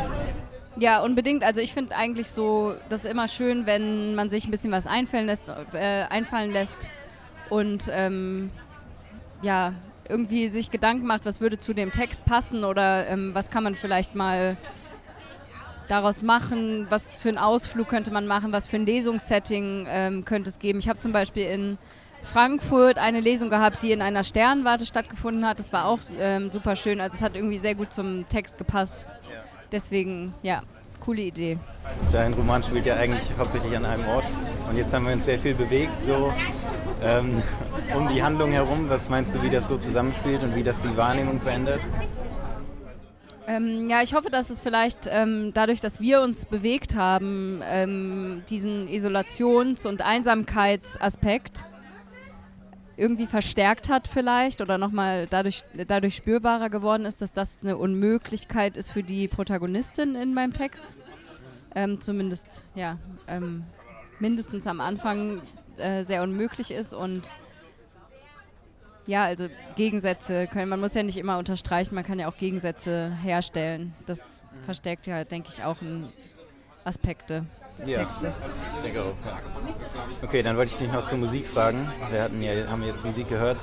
Ja, 0.79 1.01
unbedingt. 1.01 1.43
Also 1.43 1.59
ich 1.59 1.73
finde 1.73 1.95
eigentlich 1.95 2.29
so, 2.29 2.75
das 2.89 3.03
ist 3.03 3.11
immer 3.11 3.27
schön, 3.27 3.65
wenn 3.65 4.13
man 4.15 4.29
sich 4.29 4.45
ein 4.45 4.51
bisschen 4.51 4.71
was 4.71 4.85
einfallen 4.85 5.25
lässt, 5.25 5.43
äh, 5.73 6.03
einfallen 6.09 6.51
lässt 6.51 6.87
und 7.49 7.89
ähm, 7.91 8.51
ja, 9.41 9.73
irgendwie 10.09 10.47
sich 10.49 10.71
Gedanken 10.71 11.07
macht, 11.07 11.25
was 11.25 11.41
würde 11.41 11.57
zu 11.57 11.73
dem 11.73 11.91
Text 11.91 12.25
passen 12.25 12.63
oder 12.63 13.07
ähm, 13.07 13.33
was 13.33 13.49
kann 13.49 13.63
man 13.63 13.75
vielleicht 13.75 14.15
mal 14.15 14.57
daraus 15.87 16.21
machen, 16.21 16.87
was 16.89 17.21
für 17.21 17.29
einen 17.29 17.37
Ausflug 17.37 17.87
könnte 17.87 18.11
man 18.11 18.27
machen, 18.27 18.51
was 18.51 18.67
für 18.67 18.77
ein 18.77 18.85
Lesungssetting 18.85 19.87
ähm, 19.89 20.25
könnte 20.25 20.49
es 20.49 20.59
geben. 20.59 20.79
Ich 20.79 20.89
habe 20.89 20.99
zum 20.99 21.13
Beispiel 21.13 21.45
in 21.45 21.77
Frankfurt 22.23 22.97
eine 22.97 23.21
Lesung 23.21 23.49
gehabt, 23.49 23.83
die 23.83 23.91
in 23.91 24.01
einer 24.01 24.23
Sternwarte 24.23 24.85
stattgefunden 24.85 25.45
hat. 25.45 25.59
Das 25.59 25.71
war 25.71 25.85
auch 25.85 25.99
ähm, 26.19 26.49
super 26.49 26.75
schön. 26.75 26.99
Also 26.99 27.15
es 27.15 27.21
hat 27.21 27.35
irgendwie 27.35 27.57
sehr 27.57 27.75
gut 27.75 27.93
zum 27.93 28.27
Text 28.27 28.57
gepasst. 28.57 29.07
Deswegen, 29.71 30.33
ja, 30.43 30.61
coole 30.99 31.21
Idee. 31.21 31.57
Dein 32.11 32.33
Roman 32.33 32.61
spielt 32.63 32.85
ja 32.85 32.95
eigentlich 32.95 33.23
hauptsächlich 33.37 33.75
an 33.75 33.85
einem 33.85 34.05
Ort. 34.07 34.25
Und 34.69 34.77
jetzt 34.77 34.93
haben 34.93 35.05
wir 35.05 35.13
uns 35.13 35.25
sehr 35.25 35.39
viel 35.39 35.55
bewegt, 35.55 35.97
so 35.99 36.33
ähm, 37.01 37.41
um 37.95 38.07
die 38.07 38.23
Handlung 38.23 38.51
herum. 38.51 38.89
Was 38.89 39.09
meinst 39.09 39.33
du, 39.35 39.41
wie 39.41 39.49
das 39.49 39.67
so 39.67 39.77
zusammenspielt 39.77 40.43
und 40.43 40.55
wie 40.55 40.63
das 40.63 40.81
die 40.81 40.95
Wahrnehmung 40.95 41.39
verändert? 41.41 41.81
Ähm, 43.47 43.89
ja, 43.89 44.01
ich 44.01 44.13
hoffe, 44.13 44.29
dass 44.29 44.49
es 44.49 44.59
vielleicht 44.59 45.07
ähm, 45.09 45.51
dadurch, 45.53 45.79
dass 45.79 46.01
wir 46.01 46.21
uns 46.21 46.45
bewegt 46.45 46.95
haben, 46.95 47.61
ähm, 47.63 48.43
diesen 48.49 48.89
Isolations- 48.89 49.87
und 49.87 50.01
Einsamkeitsaspekt 50.01 51.65
irgendwie 52.97 53.27
verstärkt 53.27 53.89
hat 53.89 54.07
vielleicht 54.07 54.59
oder 54.59 54.77
nochmal 54.77 55.27
dadurch, 55.27 55.63
dadurch 55.87 56.15
spürbarer 56.15 56.69
geworden 56.69 57.05
ist, 57.05 57.21
dass 57.21 57.31
das 57.31 57.59
eine 57.61 57.77
Unmöglichkeit 57.77 58.75
ist 58.75 58.91
für 58.91 59.03
die 59.03 59.27
Protagonistin 59.27 60.15
in 60.15 60.33
meinem 60.33 60.51
Text. 60.51 60.97
Ähm, 61.75 62.01
zumindest, 62.01 62.65
ja, 62.75 62.97
ähm, 63.27 63.63
mindestens 64.19 64.67
am 64.67 64.81
Anfang 64.81 65.41
äh, 65.77 66.03
sehr 66.03 66.23
unmöglich 66.23 66.71
ist 66.71 66.93
und 66.93 67.35
ja, 69.07 69.23
also 69.23 69.47
Gegensätze 69.75 70.47
können, 70.47 70.69
man 70.69 70.79
muss 70.79 70.93
ja 70.93 71.01
nicht 71.01 71.17
immer 71.17 71.37
unterstreichen, 71.37 71.95
man 71.95 72.03
kann 72.03 72.19
ja 72.19 72.27
auch 72.27 72.37
Gegensätze 72.37 73.17
herstellen. 73.23 73.93
Das 74.05 74.41
verstärkt 74.65 75.07
ja, 75.07 75.23
denke 75.23 75.49
ich, 75.51 75.63
auch 75.63 75.77
Aspekte 76.83 77.45
des 77.77 77.87
ja, 77.87 77.99
Textes. 77.99 78.41
Ich 78.75 78.81
denke 78.81 79.01
auch. 79.01 79.13
Okay, 80.23 80.41
dann 80.41 80.57
wollte 80.57 80.71
ich 80.71 80.77
dich 80.77 80.91
noch 80.91 81.05
zur 81.05 81.17
Musik 81.17 81.47
fragen. 81.47 81.89
Wir 82.09 82.23
hatten 82.23 82.41
ja, 82.41 82.67
haben 82.67 82.83
jetzt 82.83 83.05
Musik 83.05 83.29
gehört. 83.29 83.57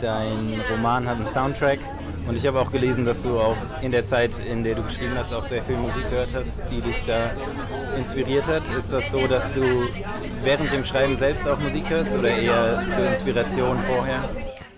Dein 0.00 0.60
Roman 0.70 1.06
hat 1.06 1.16
einen 1.16 1.26
Soundtrack 1.26 1.78
und 2.26 2.36
ich 2.36 2.46
habe 2.46 2.60
auch 2.60 2.70
gelesen, 2.72 3.04
dass 3.04 3.22
du 3.22 3.38
auch 3.38 3.56
in 3.82 3.92
der 3.92 4.04
Zeit, 4.04 4.32
in 4.50 4.64
der 4.64 4.76
du 4.76 4.82
geschrieben 4.82 5.14
hast, 5.16 5.32
auch 5.32 5.44
sehr 5.44 5.62
viel 5.62 5.76
Musik 5.76 6.08
gehört 6.10 6.34
hast, 6.34 6.60
die 6.70 6.80
dich 6.80 7.02
da 7.04 7.30
inspiriert 7.96 8.46
hat. 8.46 8.68
Ist 8.70 8.92
das 8.92 9.10
so, 9.10 9.26
dass 9.26 9.54
du 9.54 9.62
während 10.42 10.72
dem 10.72 10.84
Schreiben 10.84 11.16
selbst 11.16 11.46
auch 11.46 11.58
Musik 11.58 11.88
hörst 11.90 12.14
oder 12.14 12.30
eher 12.30 12.86
zur 12.90 13.06
Inspiration 13.06 13.78
vorher? 13.86 14.28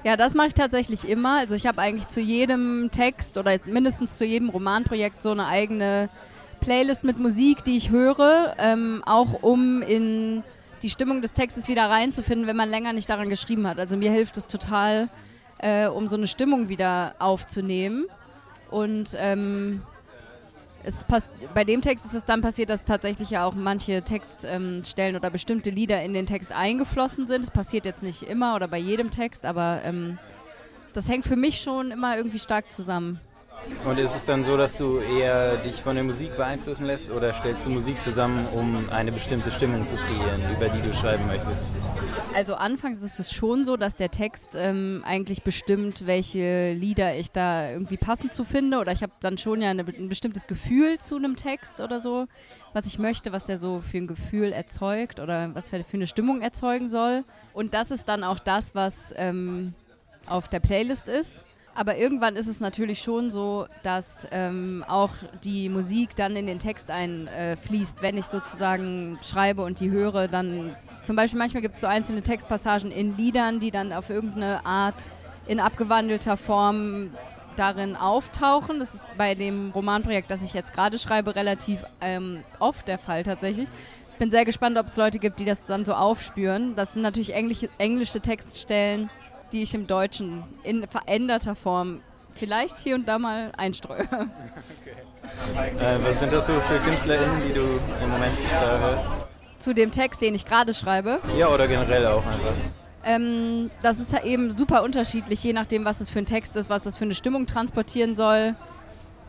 Ja, 0.06 0.16
das 0.16 0.34
mache 0.34 0.46
ich 0.46 0.54
tatsächlich 0.54 1.08
immer. 1.08 1.38
Also 1.38 1.56
ich 1.56 1.66
habe 1.66 1.82
eigentlich 1.82 2.06
zu 2.06 2.20
jedem 2.20 2.92
Text 2.92 3.38
oder 3.38 3.58
mindestens 3.64 4.16
zu 4.18 4.24
jedem 4.24 4.50
Romanprojekt 4.50 5.20
so 5.20 5.32
eine 5.32 5.48
eigene 5.48 6.06
Playlist 6.60 7.02
mit 7.02 7.18
Musik, 7.18 7.64
die 7.64 7.76
ich 7.76 7.90
höre, 7.90 8.54
ähm, 8.56 9.02
auch 9.04 9.42
um 9.42 9.82
in 9.82 10.44
die 10.82 10.90
Stimmung 10.90 11.22
des 11.22 11.32
Textes 11.32 11.66
wieder 11.66 11.90
reinzufinden, 11.90 12.46
wenn 12.46 12.54
man 12.54 12.70
länger 12.70 12.92
nicht 12.92 13.10
daran 13.10 13.28
geschrieben 13.28 13.66
hat. 13.66 13.80
Also 13.80 13.96
mir 13.96 14.12
hilft 14.12 14.36
es 14.36 14.46
total, 14.46 15.08
äh, 15.58 15.88
um 15.88 16.06
so 16.06 16.14
eine 16.14 16.28
Stimmung 16.28 16.68
wieder 16.68 17.16
aufzunehmen. 17.18 18.06
Und 18.70 19.16
ähm, 19.18 19.82
es 20.86 21.04
bei 21.52 21.64
dem 21.64 21.82
Text 21.82 22.06
ist 22.06 22.14
es 22.14 22.24
dann 22.24 22.40
passiert, 22.40 22.70
dass 22.70 22.84
tatsächlich 22.84 23.30
ja 23.30 23.44
auch 23.44 23.54
manche 23.54 24.02
Textstellen 24.02 24.84
ähm, 24.96 25.16
oder 25.16 25.30
bestimmte 25.30 25.70
Lieder 25.70 26.02
in 26.02 26.14
den 26.14 26.26
Text 26.26 26.52
eingeflossen 26.52 27.26
sind. 27.26 27.42
Es 27.42 27.50
passiert 27.50 27.86
jetzt 27.86 28.02
nicht 28.02 28.22
immer 28.22 28.54
oder 28.54 28.68
bei 28.68 28.78
jedem 28.78 29.10
Text, 29.10 29.44
aber 29.44 29.80
ähm, 29.84 30.18
das 30.92 31.08
hängt 31.08 31.26
für 31.26 31.36
mich 31.36 31.60
schon 31.60 31.90
immer 31.90 32.16
irgendwie 32.16 32.38
stark 32.38 32.70
zusammen. 32.70 33.20
Und 33.84 33.98
ist 33.98 34.14
es 34.14 34.24
dann 34.24 34.44
so, 34.44 34.56
dass 34.56 34.78
du 34.78 34.98
eher 34.98 35.56
dich 35.58 35.82
von 35.82 35.94
der 35.94 36.04
Musik 36.04 36.36
beeinflussen 36.36 36.86
lässt 36.86 37.10
oder 37.10 37.32
stellst 37.32 37.66
du 37.66 37.70
Musik 37.70 38.02
zusammen, 38.02 38.46
um 38.48 38.88
eine 38.90 39.12
bestimmte 39.12 39.50
Stimmung 39.50 39.86
zu 39.86 39.96
kreieren, 39.96 40.42
über 40.54 40.68
die 40.68 40.80
du 40.80 40.92
schreiben 40.94 41.26
möchtest? 41.26 41.64
Also 42.34 42.54
anfangs 42.54 42.98
ist 42.98 43.18
es 43.18 43.32
schon 43.32 43.64
so, 43.64 43.76
dass 43.76 43.96
der 43.96 44.10
Text 44.10 44.56
ähm, 44.56 45.02
eigentlich 45.06 45.42
bestimmt, 45.42 46.06
welche 46.06 46.72
Lieder 46.72 47.16
ich 47.16 47.30
da 47.30 47.70
irgendwie 47.70 47.96
passend 47.96 48.34
zu 48.34 48.44
finde 48.44 48.78
oder 48.78 48.92
ich 48.92 49.02
habe 49.02 49.12
dann 49.20 49.38
schon 49.38 49.62
ja 49.62 49.70
eine, 49.70 49.84
ein 49.84 50.08
bestimmtes 50.08 50.46
Gefühl 50.46 50.98
zu 50.98 51.16
einem 51.16 51.36
Text 51.36 51.80
oder 51.80 52.00
so, 52.00 52.26
was 52.72 52.86
ich 52.86 52.98
möchte, 52.98 53.32
was 53.32 53.44
der 53.44 53.56
so 53.56 53.80
für 53.80 53.98
ein 53.98 54.06
Gefühl 54.06 54.52
erzeugt 54.52 55.18
oder 55.18 55.54
was 55.54 55.70
für, 55.70 55.82
eine 55.92 56.06
Stimmung 56.06 56.42
erzeugen 56.42 56.88
soll. 56.88 57.24
Und 57.52 57.74
das 57.74 57.90
ist 57.90 58.08
dann 58.08 58.22
auch 58.22 58.38
das, 58.38 58.74
was 58.74 59.14
ähm, 59.16 59.74
auf 60.26 60.48
der 60.48 60.60
Playlist 60.60 61.08
ist. 61.08 61.44
Aber 61.76 61.98
irgendwann 61.98 62.36
ist 62.36 62.46
es 62.46 62.58
natürlich 62.58 63.02
schon 63.02 63.30
so, 63.30 63.66
dass 63.82 64.26
ähm, 64.30 64.82
auch 64.88 65.10
die 65.44 65.68
Musik 65.68 66.16
dann 66.16 66.34
in 66.34 66.46
den 66.46 66.58
Text 66.58 66.90
einfließt. 66.90 67.98
Äh, 67.98 68.02
Wenn 68.02 68.16
ich 68.16 68.24
sozusagen 68.24 69.18
schreibe 69.22 69.62
und 69.62 69.78
die 69.80 69.90
höre, 69.90 70.26
dann 70.26 70.74
zum 71.02 71.16
Beispiel 71.16 71.38
manchmal 71.38 71.60
gibt 71.60 71.74
es 71.74 71.82
so 71.82 71.86
einzelne 71.86 72.22
Textpassagen 72.22 72.90
in 72.90 73.16
Liedern, 73.18 73.60
die 73.60 73.70
dann 73.70 73.92
auf 73.92 74.08
irgendeine 74.08 74.64
Art 74.64 75.12
in 75.46 75.60
abgewandelter 75.60 76.38
Form 76.38 77.10
darin 77.56 77.94
auftauchen. 77.94 78.78
Das 78.78 78.94
ist 78.94 79.16
bei 79.18 79.34
dem 79.34 79.70
Romanprojekt, 79.72 80.30
das 80.30 80.42
ich 80.42 80.54
jetzt 80.54 80.72
gerade 80.72 80.98
schreibe, 80.98 81.36
relativ 81.36 81.84
ähm, 82.00 82.42
oft 82.58 82.88
der 82.88 82.98
Fall 82.98 83.22
tatsächlich. 83.22 83.68
Ich 84.12 84.18
bin 84.18 84.30
sehr 84.30 84.46
gespannt, 84.46 84.78
ob 84.78 84.86
es 84.86 84.96
Leute 84.96 85.18
gibt, 85.18 85.40
die 85.40 85.44
das 85.44 85.66
dann 85.66 85.84
so 85.84 85.92
aufspüren. 85.92 86.74
Das 86.74 86.94
sind 86.94 87.02
natürlich 87.02 87.34
englische, 87.34 87.68
englische 87.76 88.22
Textstellen 88.22 89.10
die 89.52 89.62
ich 89.62 89.74
im 89.74 89.86
Deutschen 89.86 90.44
in 90.62 90.86
veränderter 90.86 91.54
Form 91.54 92.00
vielleicht 92.32 92.80
hier 92.80 92.94
und 92.94 93.08
da 93.08 93.18
mal 93.18 93.52
einstreue. 93.56 94.02
Okay. 94.02 94.96
Äh, 95.80 95.98
was 96.02 96.20
sind 96.20 96.32
das 96.32 96.46
so 96.46 96.52
für 96.60 96.78
KünstlerInnen, 96.78 97.42
die 97.46 97.52
du 97.52 97.62
im 98.02 98.10
Moment 98.10 98.36
da 98.52 98.78
hörst? 98.78 99.08
Zu 99.58 99.74
dem 99.74 99.90
Text, 99.90 100.22
den 100.22 100.34
ich 100.34 100.44
gerade 100.44 100.72
schreibe? 100.72 101.20
Ja, 101.36 101.48
oder 101.48 101.66
generell 101.66 102.06
auch 102.06 102.24
einfach. 102.24 102.54
Ähm, 103.04 103.70
das 103.82 103.98
ist 103.98 104.12
eben 104.24 104.52
super 104.52 104.82
unterschiedlich, 104.82 105.42
je 105.42 105.52
nachdem, 105.52 105.84
was 105.84 106.00
es 106.00 106.10
für 106.10 106.18
ein 106.18 106.26
Text 106.26 106.56
ist, 106.56 106.70
was 106.70 106.82
das 106.82 106.98
für 106.98 107.04
eine 107.04 107.14
Stimmung 107.14 107.46
transportieren 107.46 108.14
soll. 108.14 108.54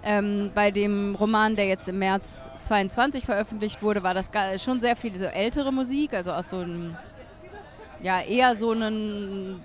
Ähm, 0.04 0.52
bei 0.54 0.72
dem 0.72 1.16
Roman, 1.16 1.56
der 1.56 1.66
jetzt 1.66 1.88
im 1.90 2.00
März 2.00 2.50
22 2.62 3.26
veröffentlicht 3.26 3.82
wurde, 3.82 4.04
war 4.04 4.14
das 4.14 4.30
schon 4.64 4.82
sehr 4.82 4.96
viel 4.96 5.18
so 5.18 5.26
ältere 5.26 5.72
Musik, 5.72 6.14
also 6.14 6.32
aus 6.32 6.50
so 6.50 6.58
einem, 6.58 6.96
ja, 8.02 8.22
eher 8.22 8.56
so 8.56 8.72
einen 8.72 9.62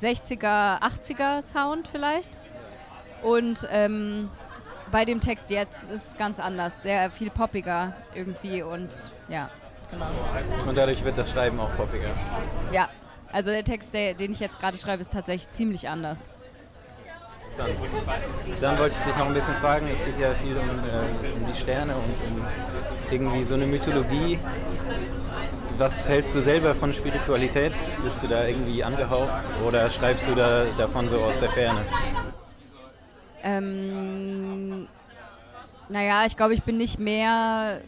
60er, 0.00 0.80
80er 0.80 1.42
Sound 1.42 1.88
vielleicht. 1.88 2.40
Und 3.22 3.66
ähm, 3.70 4.30
bei 4.90 5.04
dem 5.04 5.20
Text 5.20 5.50
jetzt 5.50 5.90
ist 5.90 6.06
es 6.08 6.16
ganz 6.16 6.38
anders, 6.38 6.82
sehr 6.82 7.10
viel 7.10 7.30
poppiger 7.30 7.94
irgendwie 8.14 8.62
und 8.62 8.94
ja, 9.28 9.50
genau. 9.90 10.06
Und 10.66 10.76
dadurch 10.76 11.02
wird 11.04 11.16
das 11.16 11.30
Schreiben 11.30 11.58
auch 11.58 11.74
poppiger. 11.76 12.10
Ja, 12.70 12.88
also 13.32 13.50
der 13.50 13.64
Text, 13.64 13.92
der, 13.94 14.14
den 14.14 14.32
ich 14.32 14.40
jetzt 14.40 14.60
gerade 14.60 14.76
schreibe, 14.76 15.00
ist 15.00 15.12
tatsächlich 15.12 15.50
ziemlich 15.50 15.88
anders. 15.88 16.28
Dann 18.60 18.78
wollte 18.78 18.96
ich 18.98 19.04
dich 19.04 19.16
noch 19.16 19.26
ein 19.26 19.34
bisschen 19.34 19.54
fragen, 19.54 19.88
es 19.88 20.04
geht 20.04 20.18
ja 20.18 20.34
viel 20.34 20.56
um, 20.56 20.68
äh, 20.68 21.36
um 21.40 21.52
die 21.52 21.58
Sterne 21.58 21.94
und 21.94 22.02
um 22.02 22.46
irgendwie 23.10 23.44
so 23.44 23.54
eine 23.54 23.66
Mythologie. 23.66 24.38
Was 25.76 26.08
hältst 26.08 26.34
du 26.36 26.40
selber 26.40 26.72
von 26.74 26.94
Spiritualität? 26.94 27.72
Bist 28.04 28.22
du 28.22 28.28
da 28.28 28.46
irgendwie 28.46 28.84
angehaucht 28.84 29.42
oder 29.66 29.90
schreibst 29.90 30.28
du 30.28 30.34
da 30.34 30.66
davon 30.78 31.08
so 31.08 31.18
aus 31.18 31.40
der 31.40 31.50
Ferne? 31.50 31.84
Ähm, 33.42 34.86
naja, 35.88 36.24
ich 36.26 36.36
glaube, 36.36 36.54
ich 36.54 36.62
bin 36.62 36.78
nicht 36.78 37.00
mehr, 37.00 37.80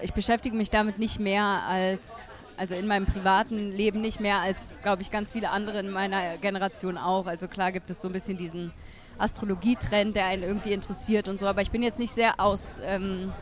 ich 0.00 0.14
beschäftige 0.14 0.56
mich 0.56 0.70
damit 0.70 0.98
nicht 0.98 1.20
mehr 1.20 1.44
als, 1.68 2.46
also 2.56 2.74
in 2.74 2.86
meinem 2.86 3.04
privaten 3.04 3.72
Leben 3.72 4.00
nicht 4.00 4.20
mehr 4.20 4.38
als, 4.38 4.78
glaube 4.82 5.02
ich, 5.02 5.10
ganz 5.10 5.30
viele 5.30 5.50
andere 5.50 5.80
in 5.80 5.90
meiner 5.90 6.38
Generation 6.38 6.96
auch. 6.96 7.26
Also 7.26 7.46
klar 7.46 7.72
gibt 7.72 7.90
es 7.90 8.00
so 8.00 8.08
ein 8.08 8.12
bisschen 8.12 8.38
diesen 8.38 8.72
Astrologietrend, 9.18 10.16
der 10.16 10.26
einen 10.26 10.44
irgendwie 10.44 10.72
interessiert 10.72 11.28
und 11.28 11.38
so. 11.38 11.46
Aber 11.46 11.60
ich 11.60 11.70
bin 11.70 11.82
jetzt 11.82 11.98
nicht 11.98 12.14
sehr 12.14 12.40
aus, 12.40 12.80
ähm, 12.82 13.34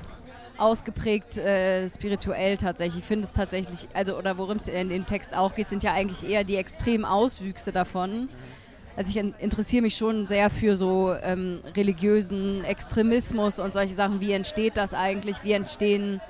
ausgeprägt 0.58 1.38
äh, 1.38 1.88
spirituell 1.88 2.56
tatsächlich. 2.56 3.00
Ich 3.00 3.04
finde 3.04 3.26
es 3.26 3.32
tatsächlich, 3.32 3.88
also 3.94 4.16
oder 4.16 4.38
worum 4.38 4.56
es 4.56 4.68
in 4.68 4.88
dem 4.88 5.06
Text 5.06 5.34
auch 5.34 5.54
geht, 5.54 5.68
sind 5.68 5.82
ja 5.82 5.92
eigentlich 5.92 6.28
eher 6.28 6.44
die 6.44 6.56
extremen 6.56 7.04
Auswüchse 7.04 7.72
davon. 7.72 8.28
Also 8.96 9.10
ich 9.10 9.16
interessiere 9.40 9.82
mich 9.82 9.96
schon 9.96 10.26
sehr 10.26 10.48
für 10.48 10.74
so 10.74 11.14
ähm, 11.22 11.60
religiösen 11.76 12.64
Extremismus 12.64 13.58
und 13.58 13.74
solche 13.74 13.94
Sachen. 13.94 14.20
Wie 14.20 14.32
entsteht 14.32 14.78
das 14.78 14.94
eigentlich? 14.94 15.44
Wie 15.44 15.52
entstehen 15.52 16.20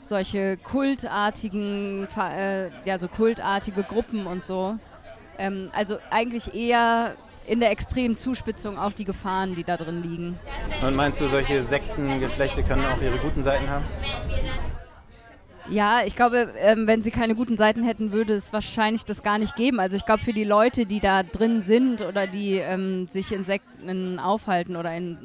solche 0.00 0.56
kultartigen, 0.56 2.08
äh, 2.16 2.70
ja 2.86 2.98
so 2.98 3.08
kultartige 3.08 3.82
Gruppen 3.82 4.26
und 4.26 4.46
so? 4.46 4.78
Ähm, 5.38 5.70
also 5.74 5.98
eigentlich 6.10 6.54
eher 6.54 7.16
in 7.46 7.60
der 7.60 7.70
extremen 7.70 8.16
Zuspitzung 8.16 8.78
auch 8.78 8.92
die 8.92 9.04
Gefahren, 9.04 9.54
die 9.54 9.64
da 9.64 9.76
drin 9.76 10.02
liegen. 10.02 10.38
Und 10.84 10.94
meinst 10.94 11.20
du, 11.20 11.28
solche 11.28 11.62
Sektengeflechte 11.62 12.62
können 12.62 12.84
auch 12.84 13.00
ihre 13.00 13.18
guten 13.18 13.42
Seiten 13.42 13.68
haben? 13.68 13.84
Ja, 15.68 16.02
ich 16.04 16.14
glaube, 16.14 16.50
ähm, 16.60 16.86
wenn 16.86 17.02
sie 17.02 17.10
keine 17.10 17.34
guten 17.34 17.56
Seiten 17.56 17.82
hätten, 17.82 18.12
würde 18.12 18.34
es 18.34 18.52
wahrscheinlich 18.52 19.04
das 19.04 19.22
gar 19.24 19.38
nicht 19.38 19.56
geben. 19.56 19.80
Also 19.80 19.96
ich 19.96 20.06
glaube, 20.06 20.22
für 20.22 20.32
die 20.32 20.44
Leute, 20.44 20.86
die 20.86 21.00
da 21.00 21.24
drin 21.24 21.60
sind 21.60 22.02
oder 22.02 22.28
die 22.28 22.54
ähm, 22.54 23.08
sich 23.10 23.32
in 23.32 23.44
Sekten 23.44 24.20
aufhalten 24.20 24.76
oder 24.76 24.94
in 24.96 25.18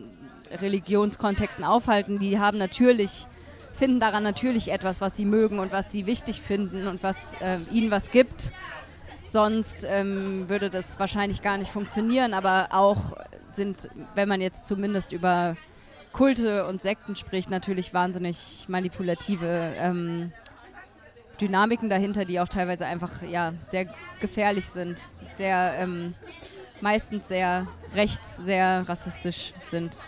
Religionskontexten 0.52 1.64
aufhalten, 1.64 2.18
die 2.18 2.40
haben 2.40 2.58
natürlich, 2.58 3.28
finden 3.72 4.00
daran 4.00 4.24
natürlich 4.24 4.72
etwas, 4.72 5.00
was 5.00 5.16
sie 5.16 5.26
mögen 5.26 5.60
und 5.60 5.72
was 5.72 5.92
sie 5.92 6.08
wichtig 6.08 6.42
finden 6.42 6.88
und 6.88 7.04
was 7.04 7.18
äh, 7.40 7.58
ihnen 7.72 7.92
was 7.92 8.10
gibt. 8.10 8.52
Sonst 9.32 9.86
ähm, 9.88 10.50
würde 10.50 10.70
das 10.70 11.00
wahrscheinlich 11.00 11.42
gar 11.42 11.58
nicht 11.58 11.72
funktionieren, 11.72 12.34
aber 12.34 12.68
auch 12.72 13.16
sind, 13.50 13.88
wenn 14.14 14.28
man 14.28 14.42
jetzt 14.42 14.68
zumindest 14.68 15.14
über 15.14 15.56
Kulte 16.12 16.68
und 16.68 16.82
Sekten 16.82 17.16
spricht, 17.16 17.50
natürlich 17.50 17.94
wahnsinnig 17.94 18.66
manipulative 18.68 19.74
ähm, 19.78 20.34
Dynamiken 21.40 21.90
dahinter, 21.90 22.26
die 22.26 22.42
auch 22.42 22.50
teilweise 22.50 22.86
einfach 22.86 23.22
ja, 23.22 23.54
sehr 23.70 23.86
gefährlich 24.20 24.66
sind, 24.66 25.02
sehr 25.36 25.76
ähm, 25.78 26.14
meistens 26.82 27.30
sehr 27.30 27.68
rechts, 27.96 28.36
sehr 28.36 28.84
rassistisch 28.90 29.54
sind. 29.70 30.02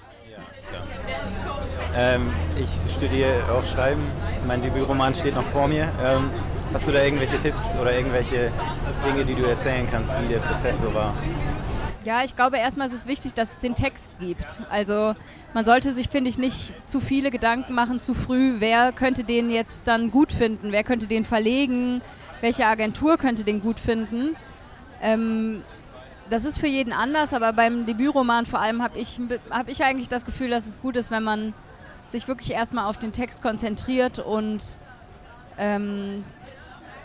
Ähm, 1.95 2.29
ich 2.61 2.91
studiere 2.91 3.41
auch 3.53 3.65
Schreiben. 3.65 4.01
Mein 4.45 4.61
Debütroman 4.61 5.15
steht 5.15 5.35
noch 5.35 5.45
vor 5.45 5.69
mir. 5.69 5.89
Hast 6.73 6.87
du 6.87 6.91
da 6.91 7.03
irgendwelche 7.03 7.37
Tipps 7.37 7.75
oder 7.79 7.95
irgendwelche 7.95 8.51
Dinge, 9.05 9.23
die 9.23 9.35
du 9.35 9.43
erzählen 9.43 9.87
kannst, 9.91 10.19
wie 10.19 10.27
der 10.27 10.39
Prozess 10.39 10.79
so 10.79 10.91
war? 10.91 11.13
Ja, 12.03 12.23
ich 12.23 12.35
glaube 12.35 12.57
erstmal 12.57 12.87
ist 12.87 12.93
es 12.93 13.05
wichtig, 13.05 13.35
dass 13.35 13.51
es 13.51 13.59
den 13.59 13.75
Text 13.75 14.11
gibt. 14.19 14.59
Also 14.71 15.13
man 15.53 15.65
sollte 15.65 15.93
sich, 15.93 16.09
finde 16.09 16.31
ich, 16.31 16.39
nicht 16.39 16.75
zu 16.89 16.99
viele 16.99 17.29
Gedanken 17.29 17.73
machen, 17.73 17.99
zu 17.99 18.15
früh, 18.15 18.55
wer 18.57 18.91
könnte 18.91 19.23
den 19.23 19.51
jetzt 19.51 19.87
dann 19.87 20.09
gut 20.09 20.31
finden, 20.31 20.71
wer 20.71 20.83
könnte 20.83 21.05
den 21.05 21.25
verlegen, 21.25 22.01
welche 22.41 22.65
Agentur 22.65 23.17
könnte 23.17 23.43
den 23.43 23.61
gut 23.61 23.79
finden. 23.79 24.35
Ähm, 24.99 25.61
das 26.31 26.43
ist 26.43 26.57
für 26.57 26.67
jeden 26.67 26.91
anders, 26.91 27.35
aber 27.35 27.53
beim 27.53 27.85
Debütroman 27.85 28.47
vor 28.47 28.59
allem 28.59 28.81
habe 28.81 28.97
ich, 28.97 29.19
hab 29.51 29.69
ich 29.69 29.83
eigentlich 29.83 30.09
das 30.09 30.25
Gefühl, 30.25 30.49
dass 30.49 30.65
es 30.65 30.81
gut 30.81 30.97
ist, 30.97 31.11
wenn 31.11 31.23
man 31.23 31.53
sich 32.07 32.27
wirklich 32.27 32.51
erstmal 32.51 32.85
auf 32.85 32.97
den 32.97 33.11
Text 33.11 33.43
konzentriert 33.43 34.17
und 34.17 34.79
ähm, 35.59 36.23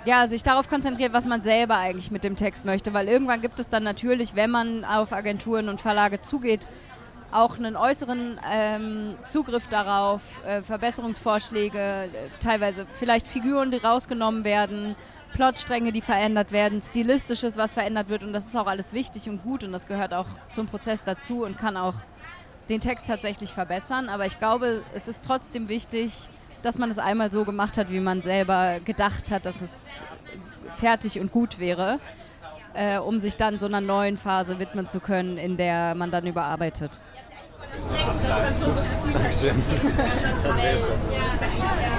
ja, 0.05 0.27
sich 0.27 0.43
darauf 0.43 0.69
konzentriert, 0.69 1.13
was 1.13 1.27
man 1.27 1.43
selber 1.43 1.77
eigentlich 1.77 2.11
mit 2.11 2.25
dem 2.25 2.37
Text 2.37 2.65
möchte. 2.65 2.93
Weil 2.93 3.09
irgendwann 3.09 3.41
gibt 3.41 3.59
es 3.61 3.69
dann 3.69 3.83
natürlich, 3.83 4.35
wenn 4.35 4.51
man 4.51 4.85
auf 4.85 5.13
Agenturen 5.13 5.69
und 5.69 5.81
Verlage 5.81 6.21
zugeht, 6.21 6.71
auch 7.31 7.59
einen 7.59 7.77
äußeren 7.77 8.41
ähm, 8.51 9.17
Zugriff 9.25 9.69
darauf, 9.69 10.23
äh, 10.47 10.63
Verbesserungsvorschläge, 10.63 11.79
äh, 11.79 12.09
teilweise 12.41 12.87
vielleicht 12.95 13.29
Figuren, 13.29 13.71
die 13.71 13.77
rausgenommen 13.77 14.45
werden, 14.45 14.97
Plotstränge, 15.35 15.93
die 15.93 16.01
verändert 16.01 16.53
werden, 16.53 16.81
stilistisches, 16.81 17.59
was 17.59 17.75
verändert 17.75 18.09
wird 18.09 18.25
und 18.25 18.33
das 18.33 18.47
ist 18.47 18.57
auch 18.57 18.67
alles 18.67 18.95
wichtig 18.95 19.29
und 19.29 19.43
gut 19.43 19.63
und 19.63 19.73
das 19.73 19.87
gehört 19.87 20.15
auch 20.15 20.27
zum 20.49 20.67
Prozess 20.67 21.03
dazu 21.05 21.45
und 21.45 21.59
kann 21.59 21.77
auch 21.77 21.95
den 22.71 22.81
Text 22.81 23.07
tatsächlich 23.07 23.53
verbessern. 23.53 24.09
Aber 24.09 24.27
ich 24.27 24.39
glaube, 24.39 24.83
es 24.95 25.07
ist 25.07 25.25
trotzdem 25.25 25.69
wichtig, 25.69 26.29
dass 26.63 26.79
man 26.79 26.91
es 26.91 26.99
einmal 26.99 27.31
so 27.31 27.45
gemacht 27.45 27.79
hat, 27.79 27.91
wie 27.91 28.01
man 28.01 28.23
selber 28.23 28.81
gedacht 28.85 29.31
hat, 29.31 29.47
dass 29.47 29.63
es 29.63 29.71
fertig 30.77 31.21
und 31.21 31.33
gut 31.33 31.59
wäre, 31.59 32.01
äh, 32.75 32.99
um 32.99 33.21
sich 33.21 33.37
dann 33.37 33.59
so 33.59 33.67
einer 33.67 33.81
neuen 33.81 34.17
Phase 34.17 34.59
widmen 34.59 34.89
zu 34.89 35.01
können, 35.01 35.39
in 35.39 35.57
der 35.57 35.95
man 35.95 36.11
dann 36.11 36.27
überarbeitet. 36.27 37.01
Dankeschön. 39.13 39.63